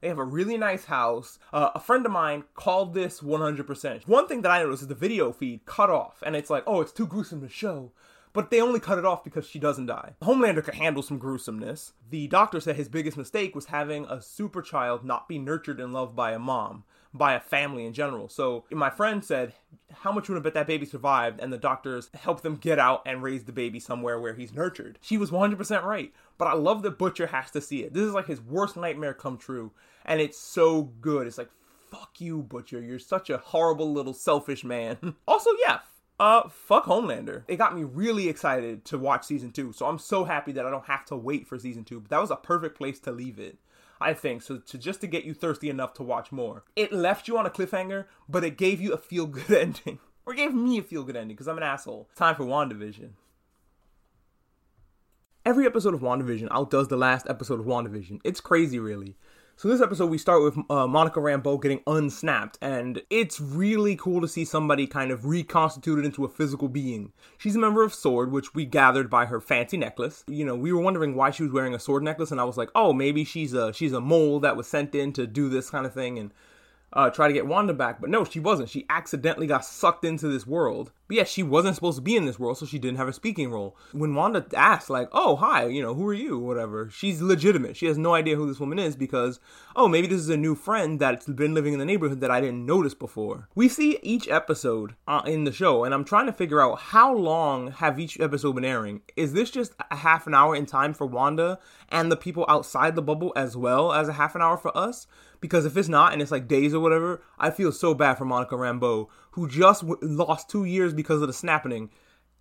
They 0.00 0.08
have 0.08 0.18
a 0.18 0.24
really 0.24 0.56
nice 0.56 0.86
house. 0.86 1.38
Uh, 1.52 1.70
a 1.74 1.80
friend 1.80 2.06
of 2.06 2.12
mine 2.12 2.44
called 2.54 2.94
this 2.94 3.20
100%. 3.20 4.08
One 4.08 4.26
thing 4.26 4.42
that 4.42 4.50
I 4.50 4.62
noticed 4.62 4.82
is 4.82 4.88
the 4.88 4.94
video 4.94 5.30
feed 5.32 5.66
cut 5.66 5.90
off, 5.90 6.22
and 6.24 6.34
it's 6.34 6.48
like, 6.48 6.64
oh, 6.66 6.80
it's 6.80 6.92
too 6.92 7.06
gruesome 7.06 7.42
to 7.42 7.48
show. 7.48 7.92
But 8.32 8.50
they 8.50 8.60
only 8.60 8.80
cut 8.80 8.98
it 8.98 9.04
off 9.04 9.24
because 9.24 9.46
she 9.46 9.58
doesn't 9.58 9.86
die. 9.86 10.14
Homelander 10.22 10.64
could 10.64 10.74
handle 10.74 11.02
some 11.02 11.18
gruesomeness. 11.18 11.92
The 12.10 12.28
doctor 12.28 12.60
said 12.60 12.76
his 12.76 12.88
biggest 12.88 13.16
mistake 13.16 13.54
was 13.54 13.66
having 13.66 14.06
a 14.06 14.22
super 14.22 14.62
child 14.62 15.04
not 15.04 15.28
be 15.28 15.38
nurtured 15.38 15.80
and 15.80 15.92
loved 15.92 16.14
by 16.14 16.32
a 16.32 16.38
mom, 16.38 16.84
by 17.12 17.34
a 17.34 17.40
family 17.40 17.84
in 17.84 17.92
general. 17.92 18.28
So 18.28 18.64
my 18.70 18.90
friend 18.90 19.24
said, 19.24 19.54
How 19.92 20.12
much 20.12 20.28
would 20.28 20.36
have 20.36 20.44
bet 20.44 20.54
that 20.54 20.68
baby 20.68 20.86
survived? 20.86 21.40
And 21.40 21.52
the 21.52 21.58
doctors 21.58 22.10
helped 22.14 22.42
them 22.42 22.56
get 22.56 22.78
out 22.78 23.02
and 23.04 23.22
raise 23.22 23.44
the 23.44 23.52
baby 23.52 23.80
somewhere 23.80 24.20
where 24.20 24.34
he's 24.34 24.54
nurtured. 24.54 24.98
She 25.02 25.18
was 25.18 25.30
100% 25.30 25.82
right. 25.82 26.12
But 26.38 26.48
I 26.48 26.54
love 26.54 26.82
that 26.82 26.98
Butcher 26.98 27.26
has 27.28 27.50
to 27.50 27.60
see 27.60 27.82
it. 27.82 27.92
This 27.92 28.04
is 28.04 28.14
like 28.14 28.26
his 28.26 28.40
worst 28.40 28.76
nightmare 28.76 29.12
come 29.12 29.36
true. 29.36 29.72
And 30.04 30.20
it's 30.20 30.38
so 30.38 30.82
good. 30.82 31.26
It's 31.26 31.36
like, 31.36 31.50
fuck 31.90 32.20
you, 32.20 32.42
Butcher. 32.42 32.80
You're 32.80 32.98
such 32.98 33.28
a 33.28 33.38
horrible 33.38 33.92
little 33.92 34.14
selfish 34.14 34.64
man. 34.64 35.16
also, 35.28 35.50
yeah, 35.62 35.80
Uh, 36.20 36.50
fuck 36.50 36.84
Homelander. 36.84 37.44
It 37.48 37.56
got 37.56 37.74
me 37.74 37.82
really 37.82 38.28
excited 38.28 38.84
to 38.84 38.98
watch 38.98 39.24
season 39.24 39.52
two. 39.52 39.72
So 39.72 39.86
I'm 39.86 39.98
so 39.98 40.24
happy 40.24 40.52
that 40.52 40.66
I 40.66 40.70
don't 40.70 40.84
have 40.84 41.06
to 41.06 41.16
wait 41.16 41.48
for 41.48 41.58
season 41.58 41.82
two. 41.82 41.98
But 41.98 42.10
that 42.10 42.20
was 42.20 42.30
a 42.30 42.36
perfect 42.36 42.76
place 42.76 43.00
to 43.00 43.10
leave 43.10 43.38
it. 43.38 43.56
I 44.02 44.12
think 44.12 44.42
so. 44.42 44.58
To 44.58 44.76
just 44.76 45.00
to 45.00 45.06
get 45.06 45.24
you 45.24 45.32
thirsty 45.32 45.70
enough 45.70 45.94
to 45.94 46.02
watch 46.02 46.30
more. 46.30 46.64
It 46.76 46.92
left 46.92 47.26
you 47.26 47.38
on 47.38 47.46
a 47.46 47.50
cliffhanger, 47.50 48.04
but 48.28 48.44
it 48.44 48.58
gave 48.58 48.82
you 48.82 48.92
a 48.92 48.98
feel 48.98 49.26
good 49.26 49.50
ending, 49.56 49.98
or 50.26 50.34
gave 50.34 50.52
me 50.52 50.76
a 50.76 50.82
feel 50.82 51.04
good 51.04 51.16
ending 51.16 51.36
because 51.36 51.48
I'm 51.48 51.56
an 51.56 51.62
asshole. 51.62 52.10
Time 52.14 52.34
for 52.34 52.44
Wandavision. 52.44 53.12
Every 55.46 55.64
episode 55.64 55.94
of 55.94 56.00
WandaVision 56.00 56.48
outdoes 56.50 56.88
the 56.88 56.98
last 56.98 57.26
episode 57.30 57.60
of 57.60 57.66
WandaVision. 57.66 58.20
It's 58.24 58.42
crazy, 58.42 58.78
really. 58.78 59.16
So 59.60 59.68
this 59.68 59.82
episode 59.82 60.06
we 60.06 60.16
start 60.16 60.42
with 60.42 60.56
uh, 60.70 60.86
Monica 60.86 61.20
Rambeau 61.20 61.60
getting 61.60 61.82
unsnapped, 61.86 62.56
and 62.62 63.02
it's 63.10 63.38
really 63.38 63.94
cool 63.94 64.22
to 64.22 64.26
see 64.26 64.42
somebody 64.42 64.86
kind 64.86 65.10
of 65.10 65.26
reconstituted 65.26 66.06
into 66.06 66.24
a 66.24 66.30
physical 66.30 66.66
being. 66.66 67.12
She's 67.36 67.56
a 67.56 67.58
member 67.58 67.82
of 67.82 67.92
Sword, 67.92 68.32
which 68.32 68.54
we 68.54 68.64
gathered 68.64 69.10
by 69.10 69.26
her 69.26 69.38
fancy 69.38 69.76
necklace. 69.76 70.24
You 70.26 70.46
know, 70.46 70.56
we 70.56 70.72
were 70.72 70.80
wondering 70.80 71.14
why 71.14 71.30
she 71.30 71.42
was 71.42 71.52
wearing 71.52 71.74
a 71.74 71.78
sword 71.78 72.02
necklace, 72.02 72.30
and 72.30 72.40
I 72.40 72.44
was 72.44 72.56
like, 72.56 72.70
oh, 72.74 72.94
maybe 72.94 73.22
she's 73.22 73.52
a 73.52 73.70
she's 73.74 73.92
a 73.92 74.00
mole 74.00 74.40
that 74.40 74.56
was 74.56 74.66
sent 74.66 74.94
in 74.94 75.12
to 75.12 75.26
do 75.26 75.50
this 75.50 75.68
kind 75.68 75.84
of 75.84 75.92
thing, 75.92 76.18
and 76.18 76.32
uh, 76.94 77.10
try 77.10 77.28
to 77.28 77.34
get 77.34 77.46
Wanda 77.46 77.74
back. 77.74 78.00
But 78.00 78.08
no, 78.08 78.24
she 78.24 78.40
wasn't. 78.40 78.70
She 78.70 78.86
accidentally 78.88 79.46
got 79.46 79.66
sucked 79.66 80.06
into 80.06 80.28
this 80.28 80.46
world. 80.46 80.90
But 81.10 81.16
yeah, 81.16 81.24
she 81.24 81.42
wasn't 81.42 81.74
supposed 81.74 81.98
to 81.98 82.02
be 82.02 82.14
in 82.14 82.24
this 82.24 82.38
world, 82.38 82.58
so 82.58 82.66
she 82.66 82.78
didn't 82.78 82.98
have 82.98 83.08
a 83.08 83.12
speaking 83.12 83.50
role. 83.50 83.76
When 83.90 84.14
Wanda 84.14 84.46
asked, 84.54 84.88
like, 84.88 85.08
oh, 85.10 85.34
hi, 85.34 85.66
you 85.66 85.82
know, 85.82 85.92
who 85.92 86.06
are 86.06 86.14
you? 86.14 86.38
Whatever, 86.38 86.88
she's 86.88 87.20
legitimate. 87.20 87.76
She 87.76 87.86
has 87.86 87.98
no 87.98 88.14
idea 88.14 88.36
who 88.36 88.46
this 88.46 88.60
woman 88.60 88.78
is 88.78 88.94
because, 88.94 89.40
oh, 89.74 89.88
maybe 89.88 90.06
this 90.06 90.20
is 90.20 90.28
a 90.28 90.36
new 90.36 90.54
friend 90.54 91.00
that's 91.00 91.26
been 91.26 91.52
living 91.52 91.72
in 91.72 91.80
the 91.80 91.84
neighborhood 91.84 92.20
that 92.20 92.30
I 92.30 92.40
didn't 92.40 92.64
notice 92.64 92.94
before. 92.94 93.48
We 93.56 93.68
see 93.68 93.98
each 94.04 94.28
episode 94.28 94.94
uh, 95.08 95.22
in 95.26 95.42
the 95.42 95.50
show, 95.50 95.82
and 95.82 95.92
I'm 95.92 96.04
trying 96.04 96.26
to 96.26 96.32
figure 96.32 96.62
out 96.62 96.78
how 96.78 97.12
long 97.12 97.72
have 97.72 97.98
each 97.98 98.20
episode 98.20 98.52
been 98.52 98.64
airing. 98.64 99.00
Is 99.16 99.32
this 99.32 99.50
just 99.50 99.72
a 99.90 99.96
half 99.96 100.28
an 100.28 100.34
hour 100.36 100.54
in 100.54 100.64
time 100.64 100.94
for 100.94 101.08
Wanda 101.08 101.58
and 101.88 102.12
the 102.12 102.16
people 102.16 102.46
outside 102.48 102.94
the 102.94 103.02
bubble 103.02 103.32
as 103.34 103.56
well 103.56 103.92
as 103.92 104.06
a 104.06 104.12
half 104.12 104.36
an 104.36 104.42
hour 104.42 104.56
for 104.56 104.78
us? 104.78 105.08
Because 105.40 105.64
if 105.64 105.76
it's 105.76 105.88
not 105.88 106.12
and 106.12 106.20
it's 106.20 106.30
like 106.30 106.46
days 106.46 106.74
or 106.74 106.80
whatever, 106.80 107.22
I 107.38 107.50
feel 107.50 107.72
so 107.72 107.94
bad 107.94 108.18
for 108.18 108.26
Monica 108.26 108.54
Rambeau, 108.54 109.08
who 109.32 109.48
just 109.48 109.82
w- 109.86 109.98
lost 110.02 110.48
two 110.48 110.64
years 110.64 110.92
because 110.92 111.22
of 111.22 111.28
the 111.28 111.32
snapping, 111.32 111.90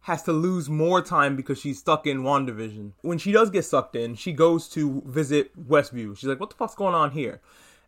has 0.01 0.23
to 0.23 0.31
lose 0.31 0.69
more 0.69 1.01
time 1.01 1.35
because 1.35 1.59
she's 1.59 1.79
stuck 1.79 2.07
in 2.07 2.23
WandaVision. 2.23 2.93
When 3.01 3.17
she 3.17 3.31
does 3.31 3.49
get 3.49 3.65
sucked 3.65 3.95
in, 3.95 4.15
she 4.15 4.31
goes 4.31 4.69
to 4.69 5.03
visit 5.05 5.51
Westview. 5.67 6.17
She's 6.17 6.29
like, 6.29 6.39
what 6.39 6.49
the 6.49 6.55
fuck's 6.55 6.75
going 6.75 6.95
on 6.95 7.11
here? 7.11 7.41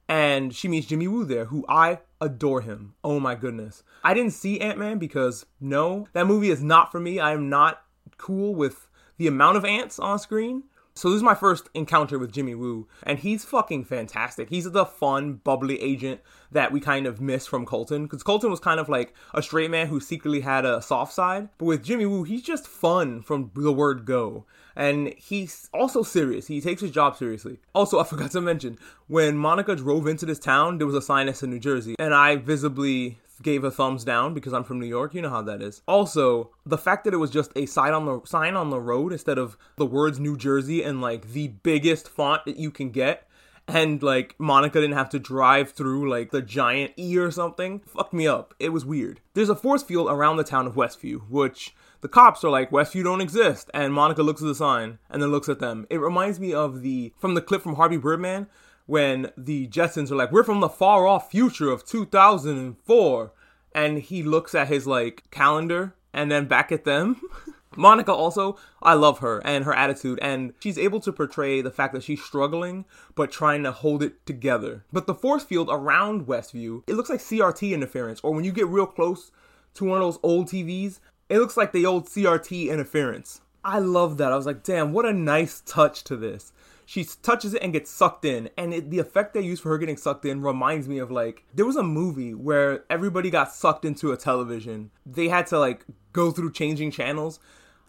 And 0.10 0.54
she 0.54 0.68
meets 0.68 0.88
Jimmy 0.88 1.08
Woo 1.08 1.24
there, 1.24 1.46
who 1.46 1.66
I 1.70 2.00
adore 2.20 2.62
him. 2.62 2.96
Oh 3.04 3.20
my 3.20 3.36
goodness. 3.36 3.84
I 4.04 4.14
didn't 4.14 4.34
see 4.34 4.60
Ant 4.60 4.78
Man 4.78 4.98
because, 4.98 5.46
no, 5.62 6.08
that 6.12 6.28
movie 6.28 6.52
is 6.52 6.62
not 6.62 6.92
for 6.92 7.00
me. 7.00 7.20
I 7.20 7.32
am 7.32 7.50
not 7.50 7.82
cool 8.18 8.54
with 8.54 8.90
the 9.18 9.28
amount 9.28 9.56
of 9.58 9.64
ants 9.64 10.00
on 10.00 10.20
screen. 10.20 10.64
So 10.94 11.10
this 11.10 11.18
is 11.18 11.24
my 11.24 11.36
first 11.36 11.70
encounter 11.74 12.20
with 12.20 12.34
Jimmy 12.34 12.54
Woo, 12.54 12.88
and 13.04 13.20
he's 13.20 13.46
fucking 13.46 13.86
fantastic. 13.86 14.50
He's 14.50 14.70
the 14.70 14.86
fun, 14.86 15.36
bubbly 15.36 15.82
agent 15.82 16.20
that 16.52 16.74
we 16.74 16.82
kind 16.82 17.08
of 17.08 17.22
miss 17.22 17.48
from 17.48 17.66
Coulson, 17.66 18.04
because 18.04 18.24
Coulson 18.24 18.52
was 18.52 18.60
kind 18.60 18.80
of 18.80 18.90
like 18.90 19.14
a 19.34 19.42
straight 19.42 19.72
man 19.72 19.88
who 19.88 20.02
secretly 20.02 20.42
had 20.42 20.66
a 20.66 20.82
soft 20.82 21.14
side. 21.14 21.48
But 21.58 21.66
with 21.66 21.84
Jimmy 21.84 22.06
Woo, 22.06 22.24
he's 22.24 22.44
just 22.44 22.68
fun 22.68 23.22
from 23.22 23.52
the 23.56 23.72
word 23.72 24.06
go. 24.06 24.46
And 24.76 25.14
he's 25.18 25.70
also 25.74 26.04
serious. 26.04 26.48
He 26.48 26.60
takes 26.60 26.82
his 26.82 26.92
job 26.92 27.16
seriously. 27.18 27.60
Also, 27.74 28.00
I 28.00 28.04
forgot 28.06 28.32
to 28.32 28.42
mention, 28.42 28.78
when 29.08 29.38
Monica 29.38 29.76
drove 29.76 30.08
into 30.08 30.26
this 30.26 30.40
town, 30.40 30.78
there 30.78 30.88
was 30.88 30.96
a 30.96 31.02
sign 31.02 31.28
that 31.28 31.38
said 31.38 31.50
New 31.50 31.60
Jersey. 31.60 31.96
And 32.00 32.14
I 32.14 32.36
visibly 32.36 33.20
gave 33.44 33.64
a 33.64 33.72
thumbs 33.72 34.04
down 34.04 34.34
because 34.34 34.54
I'm 34.54 34.64
from 34.64 34.80
New 34.80 34.88
York. 34.88 35.14
You 35.14 35.22
know 35.22 35.30
how 35.30 35.42
that 35.44 35.62
is. 35.62 35.82
Also, 35.88 36.52
the 36.66 36.78
fact 36.78 37.04
that 37.06 37.14
it 37.14 37.18
was 37.18 37.32
just 37.32 37.52
a 37.56 37.66
sign 37.66 37.94
on 37.94 38.06
the 38.06 38.22
sign 38.26 38.56
on 38.56 38.70
the 38.70 38.80
road 38.80 39.12
instead 39.12 39.38
of 39.38 39.58
the 39.76 39.86
words 39.86 40.20
New 40.20 40.38
Jersey 40.38 40.84
and 40.84 41.02
like 41.02 41.34
the 41.34 41.50
biggest 41.50 42.10
font 42.10 42.46
that 42.46 42.58
you 42.58 42.72
can 42.72 42.90
get. 42.90 43.28
And 43.68 44.02
like 44.04 44.36
Monica 44.38 44.82
didn't 44.82 44.98
have 44.98 45.10
to 45.10 45.20
drive 45.20 45.72
through 45.72 46.10
like 46.10 46.32
the 46.32 46.42
giant 46.42 46.94
E 46.98 47.18
or 47.18 47.32
something. 47.32 47.80
Fuck 47.80 48.12
me 48.12 48.28
up. 48.28 48.54
It 48.60 48.70
was 48.70 48.86
weird. 48.86 49.22
There's 49.34 49.50
a 49.50 49.56
force 49.56 49.84
field 49.84 50.10
around 50.10 50.38
the 50.38 50.44
town 50.44 50.68
of 50.68 50.76
Westview, 50.76 51.30
which 51.30 51.74
the 52.02 52.10
cops 52.10 52.44
are 52.44 52.50
like, 52.50 52.72
Westview 52.72 53.04
don't 53.04 53.22
exist. 53.22 53.70
And 53.74 53.94
Monica 53.94 54.24
looks 54.24 54.42
at 54.42 54.48
the 54.48 54.56
sign 54.56 54.98
and 55.10 55.22
then 55.22 55.32
looks 55.32 55.48
at 55.48 55.60
them. 55.60 55.86
It 55.90 56.00
reminds 56.00 56.40
me 56.40 56.54
of 56.54 56.82
the 56.82 57.14
from 57.18 57.36
the 57.36 57.42
clip 57.42 57.62
from 57.62 57.76
Harvey 57.76 57.98
Birdman 57.98 58.48
when 58.88 59.32
the 59.38 59.68
Jetsons 59.68 60.12
are 60.12 60.16
like, 60.16 60.32
"We're 60.32 60.44
from 60.44 60.60
the 60.60 60.68
far 60.68 61.08
off 61.08 61.32
future 61.32 61.70
of 61.72 61.86
2004," 61.86 63.32
and 63.74 64.00
he 64.00 64.24
looks 64.24 64.56
at 64.56 64.68
his 64.68 64.88
like 64.88 65.30
calendar 65.32 65.96
and 66.14 66.32
then 66.32 66.46
back 66.46 66.72
at 66.72 66.84
them. 66.84 67.22
Monica 67.78 68.12
also, 68.12 68.58
I 68.84 68.96
love 68.96 69.20
her 69.20 69.42
and 69.46 69.64
her 69.64 69.74
attitude, 69.74 70.20
and 70.22 70.54
she's 70.60 70.78
able 70.78 71.00
to 71.00 71.14
portray 71.14 71.62
the 71.62 71.72
fact 71.72 71.94
that 71.94 72.04
she's 72.04 72.22
struggling 72.22 72.84
but 73.16 73.32
trying 73.32 73.64
to 73.64 73.72
hold 73.72 74.04
it 74.04 74.26
together. 74.26 74.84
But 74.92 75.08
the 75.08 75.16
force 75.16 75.46
field 75.46 75.70
around 75.72 76.28
Westview, 76.28 76.84
it 76.86 76.96
looks 76.96 77.10
like 77.10 77.22
CRT 77.22 77.72
interference, 77.72 78.20
or 78.22 78.34
when 78.34 78.44
you 78.44 78.52
get 78.52 78.68
real 78.68 78.86
close 78.86 79.32
to 79.76 79.86
one 79.86 80.00
of 80.00 80.04
those 80.04 80.20
old 80.22 80.48
TVs, 80.48 81.00
it 81.30 81.40
looks 81.40 81.56
like 81.56 81.72
the 81.72 81.86
old 81.86 82.08
CRT 82.08 82.68
interference. 82.70 83.40
I 83.64 83.80
love 83.80 84.18
that. 84.18 84.34
I 84.34 84.36
was 84.36 84.46
like, 84.46 84.64
damn, 84.64 84.92
what 84.92 85.06
a 85.06 85.14
nice 85.14 85.62
touch 85.62 86.04
to 86.06 86.18
this 86.18 86.52
she 86.92 87.06
touches 87.06 87.54
it 87.54 87.64
and 87.64 87.72
gets 87.72 87.90
sucked 87.90 88.26
in. 88.26 88.50
And 88.58 88.74
it, 88.74 88.90
the 88.90 89.00
effect 89.00 89.34
they 89.34 89.40
use 89.40 89.62
for 89.62 89.70
her 89.70 89.78
getting 89.78 89.96
sucked 89.96 90.26
in 90.26 90.42
reminds 90.42 90.90
me 90.90 90.98
of 90.98 91.10
like 91.10 91.46
there 91.54 91.66
was 91.66 91.78
a 91.78 91.84
movie 91.84 92.34
where 92.34 92.84
everybody 92.90 93.30
got 93.30 93.54
sucked 93.54 93.86
into 93.86 94.12
a 94.12 94.18
television. 94.18 94.92
They 95.06 95.30
had 95.30 95.48
to 95.48 95.58
like 95.60 95.86
go 96.12 96.32
through 96.32 96.52
changing 96.52 96.92
channels. 96.92 97.40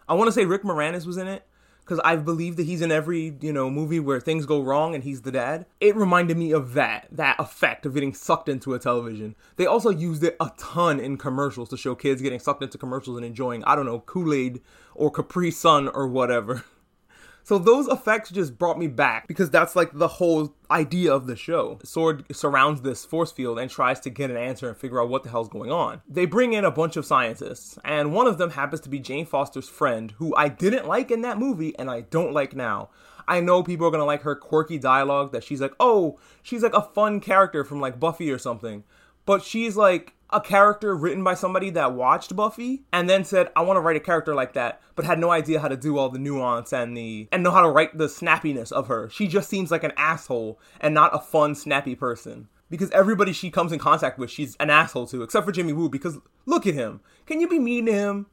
I 0.07 0.13
want 0.13 0.29
to 0.29 0.31
say 0.31 0.45
rick 0.45 0.63
moranis 0.63 1.05
was 1.05 1.17
in 1.17 1.27
it 1.27 1.45
because 1.81 1.99
i 2.05 2.15
believe 2.15 2.55
that 2.55 2.63
he's 2.63 2.81
in 2.81 2.93
every 2.93 3.35
you 3.41 3.51
know 3.51 3.69
movie 3.69 3.99
where 3.99 4.21
things 4.21 4.45
go 4.45 4.61
wrong 4.61 4.95
and 4.95 5.03
he's 5.03 5.23
the 5.23 5.33
dad. 5.33 5.65
It 5.81 5.97
reminded 5.97 6.37
me 6.37 6.53
of 6.53 6.73
that 6.75 7.09
that 7.11 7.37
effect 7.39 7.85
of 7.85 7.93
getting 7.93 8.13
sucked 8.13 8.47
into 8.47 8.73
a 8.73 8.79
television. 8.79 9.35
They 9.57 9.65
also 9.65 9.89
used 9.89 10.23
it 10.23 10.37
a 10.39 10.49
ton 10.57 11.01
in 11.01 11.17
commercials 11.17 11.67
to 11.69 11.77
show 11.77 11.93
kids 11.93 12.21
getting 12.21 12.39
sucked 12.39 12.63
into 12.63 12.77
commercials 12.77 13.17
and 13.17 13.25
enjoying 13.25 13.65
i 13.65 13.75
don't 13.75 13.85
know 13.85 13.99
kool-aid 13.99 14.61
or 14.95 15.11
capri 15.11 15.51
sun 15.51 15.89
or 15.89 16.07
whatever 16.07 16.63
So 17.43 17.57
those 17.57 17.87
effects 17.87 18.29
just 18.29 18.57
brought 18.57 18.79
me 18.79 18.87
back 18.87 19.27
because 19.27 19.49
that's 19.49 19.75
like 19.75 19.91
the 19.93 20.07
whole 20.07 20.55
idea 20.71 21.13
of 21.13 21.27
the 21.27 21.35
show. 21.35 21.79
Sword 21.83 22.23
surrounds 22.33 22.81
this 22.81 23.03
force 23.03 23.33
field 23.33 23.59
and 23.59 23.69
tries 23.69 23.99
to 24.01 24.09
get 24.09 24.31
an 24.31 24.37
answer 24.37 24.69
and 24.69 24.77
figure 24.77 25.01
out 25.01 25.09
what 25.09 25.23
the 25.23 25.29
hell's 25.29 25.49
going 25.49 25.71
on. 25.71 26.01
They 26.07 26.25
bring 26.25 26.53
in 26.53 26.63
a 26.63 26.71
bunch 26.71 26.95
of 26.95 27.05
scientists, 27.05 27.77
and 27.83 28.13
one 28.13 28.27
of 28.27 28.37
them 28.37 28.51
happens 28.51 28.79
to 28.81 28.89
be 28.89 28.99
Jane 28.99 29.25
Foster's 29.25 29.67
friend, 29.67 30.11
who 30.17 30.33
I 30.37 30.47
didn't 30.47 30.87
like 30.87 31.11
in 31.11 31.21
that 31.23 31.37
movie 31.37 31.77
and 31.77 31.91
I 31.91 32.01
don't 32.01 32.33
like 32.33 32.55
now. 32.55 32.89
I 33.27 33.41
know 33.41 33.61
people 33.61 33.87
are 33.87 33.91
gonna 33.91 34.05
like 34.05 34.21
her 34.21 34.35
quirky 34.35 34.77
dialogue 34.77 35.33
that 35.33 35.43
she's 35.43 35.61
like, 35.61 35.73
oh, 35.79 36.19
she's 36.41 36.63
like 36.63 36.73
a 36.73 36.81
fun 36.81 37.19
character 37.19 37.63
from 37.63 37.81
like 37.81 37.99
Buffy 37.99 38.31
or 38.31 38.37
something. 38.37 38.83
But 39.25 39.43
she's 39.43 39.75
like 39.75 40.13
a 40.29 40.41
character 40.41 40.95
written 40.95 41.23
by 41.23 41.35
somebody 41.35 41.69
that 41.69 41.93
watched 41.93 42.35
Buffy 42.35 42.83
and 42.91 43.09
then 43.09 43.23
said, 43.23 43.49
I 43.55 43.61
want 43.61 43.77
to 43.77 43.81
write 43.81 43.95
a 43.95 44.01
character 44.01 44.33
like 44.33 44.53
that, 44.53 44.81
but 44.95 45.05
had 45.05 45.19
no 45.19 45.29
idea 45.29 45.59
how 45.59 45.67
to 45.67 45.77
do 45.77 45.97
all 45.97 46.09
the 46.09 46.19
nuance 46.19 46.73
and 46.73 46.97
the 46.97 47.27
and 47.31 47.43
know 47.43 47.51
how 47.51 47.61
to 47.61 47.69
write 47.69 47.97
the 47.97 48.07
snappiness 48.07 48.71
of 48.71 48.87
her. 48.87 49.09
She 49.09 49.27
just 49.27 49.49
seems 49.49 49.69
like 49.69 49.83
an 49.83 49.93
asshole 49.95 50.59
and 50.81 50.93
not 50.93 51.15
a 51.15 51.19
fun, 51.19 51.55
snappy 51.55 51.95
person. 51.95 52.49
Because 52.69 52.89
everybody 52.89 53.33
she 53.33 53.51
comes 53.51 53.71
in 53.71 53.77
contact 53.77 54.17
with, 54.17 54.31
she's 54.31 54.55
an 54.59 54.71
asshole 54.71 55.05
to, 55.07 55.21
except 55.21 55.45
for 55.45 55.51
Jimmy 55.51 55.73
Woo, 55.73 55.89
because 55.89 56.17
look 56.47 56.65
at 56.65 56.73
him. 56.73 57.01
Can 57.27 57.39
you 57.39 57.47
be 57.47 57.59
mean 57.59 57.85
to 57.85 57.91
him? 57.91 58.25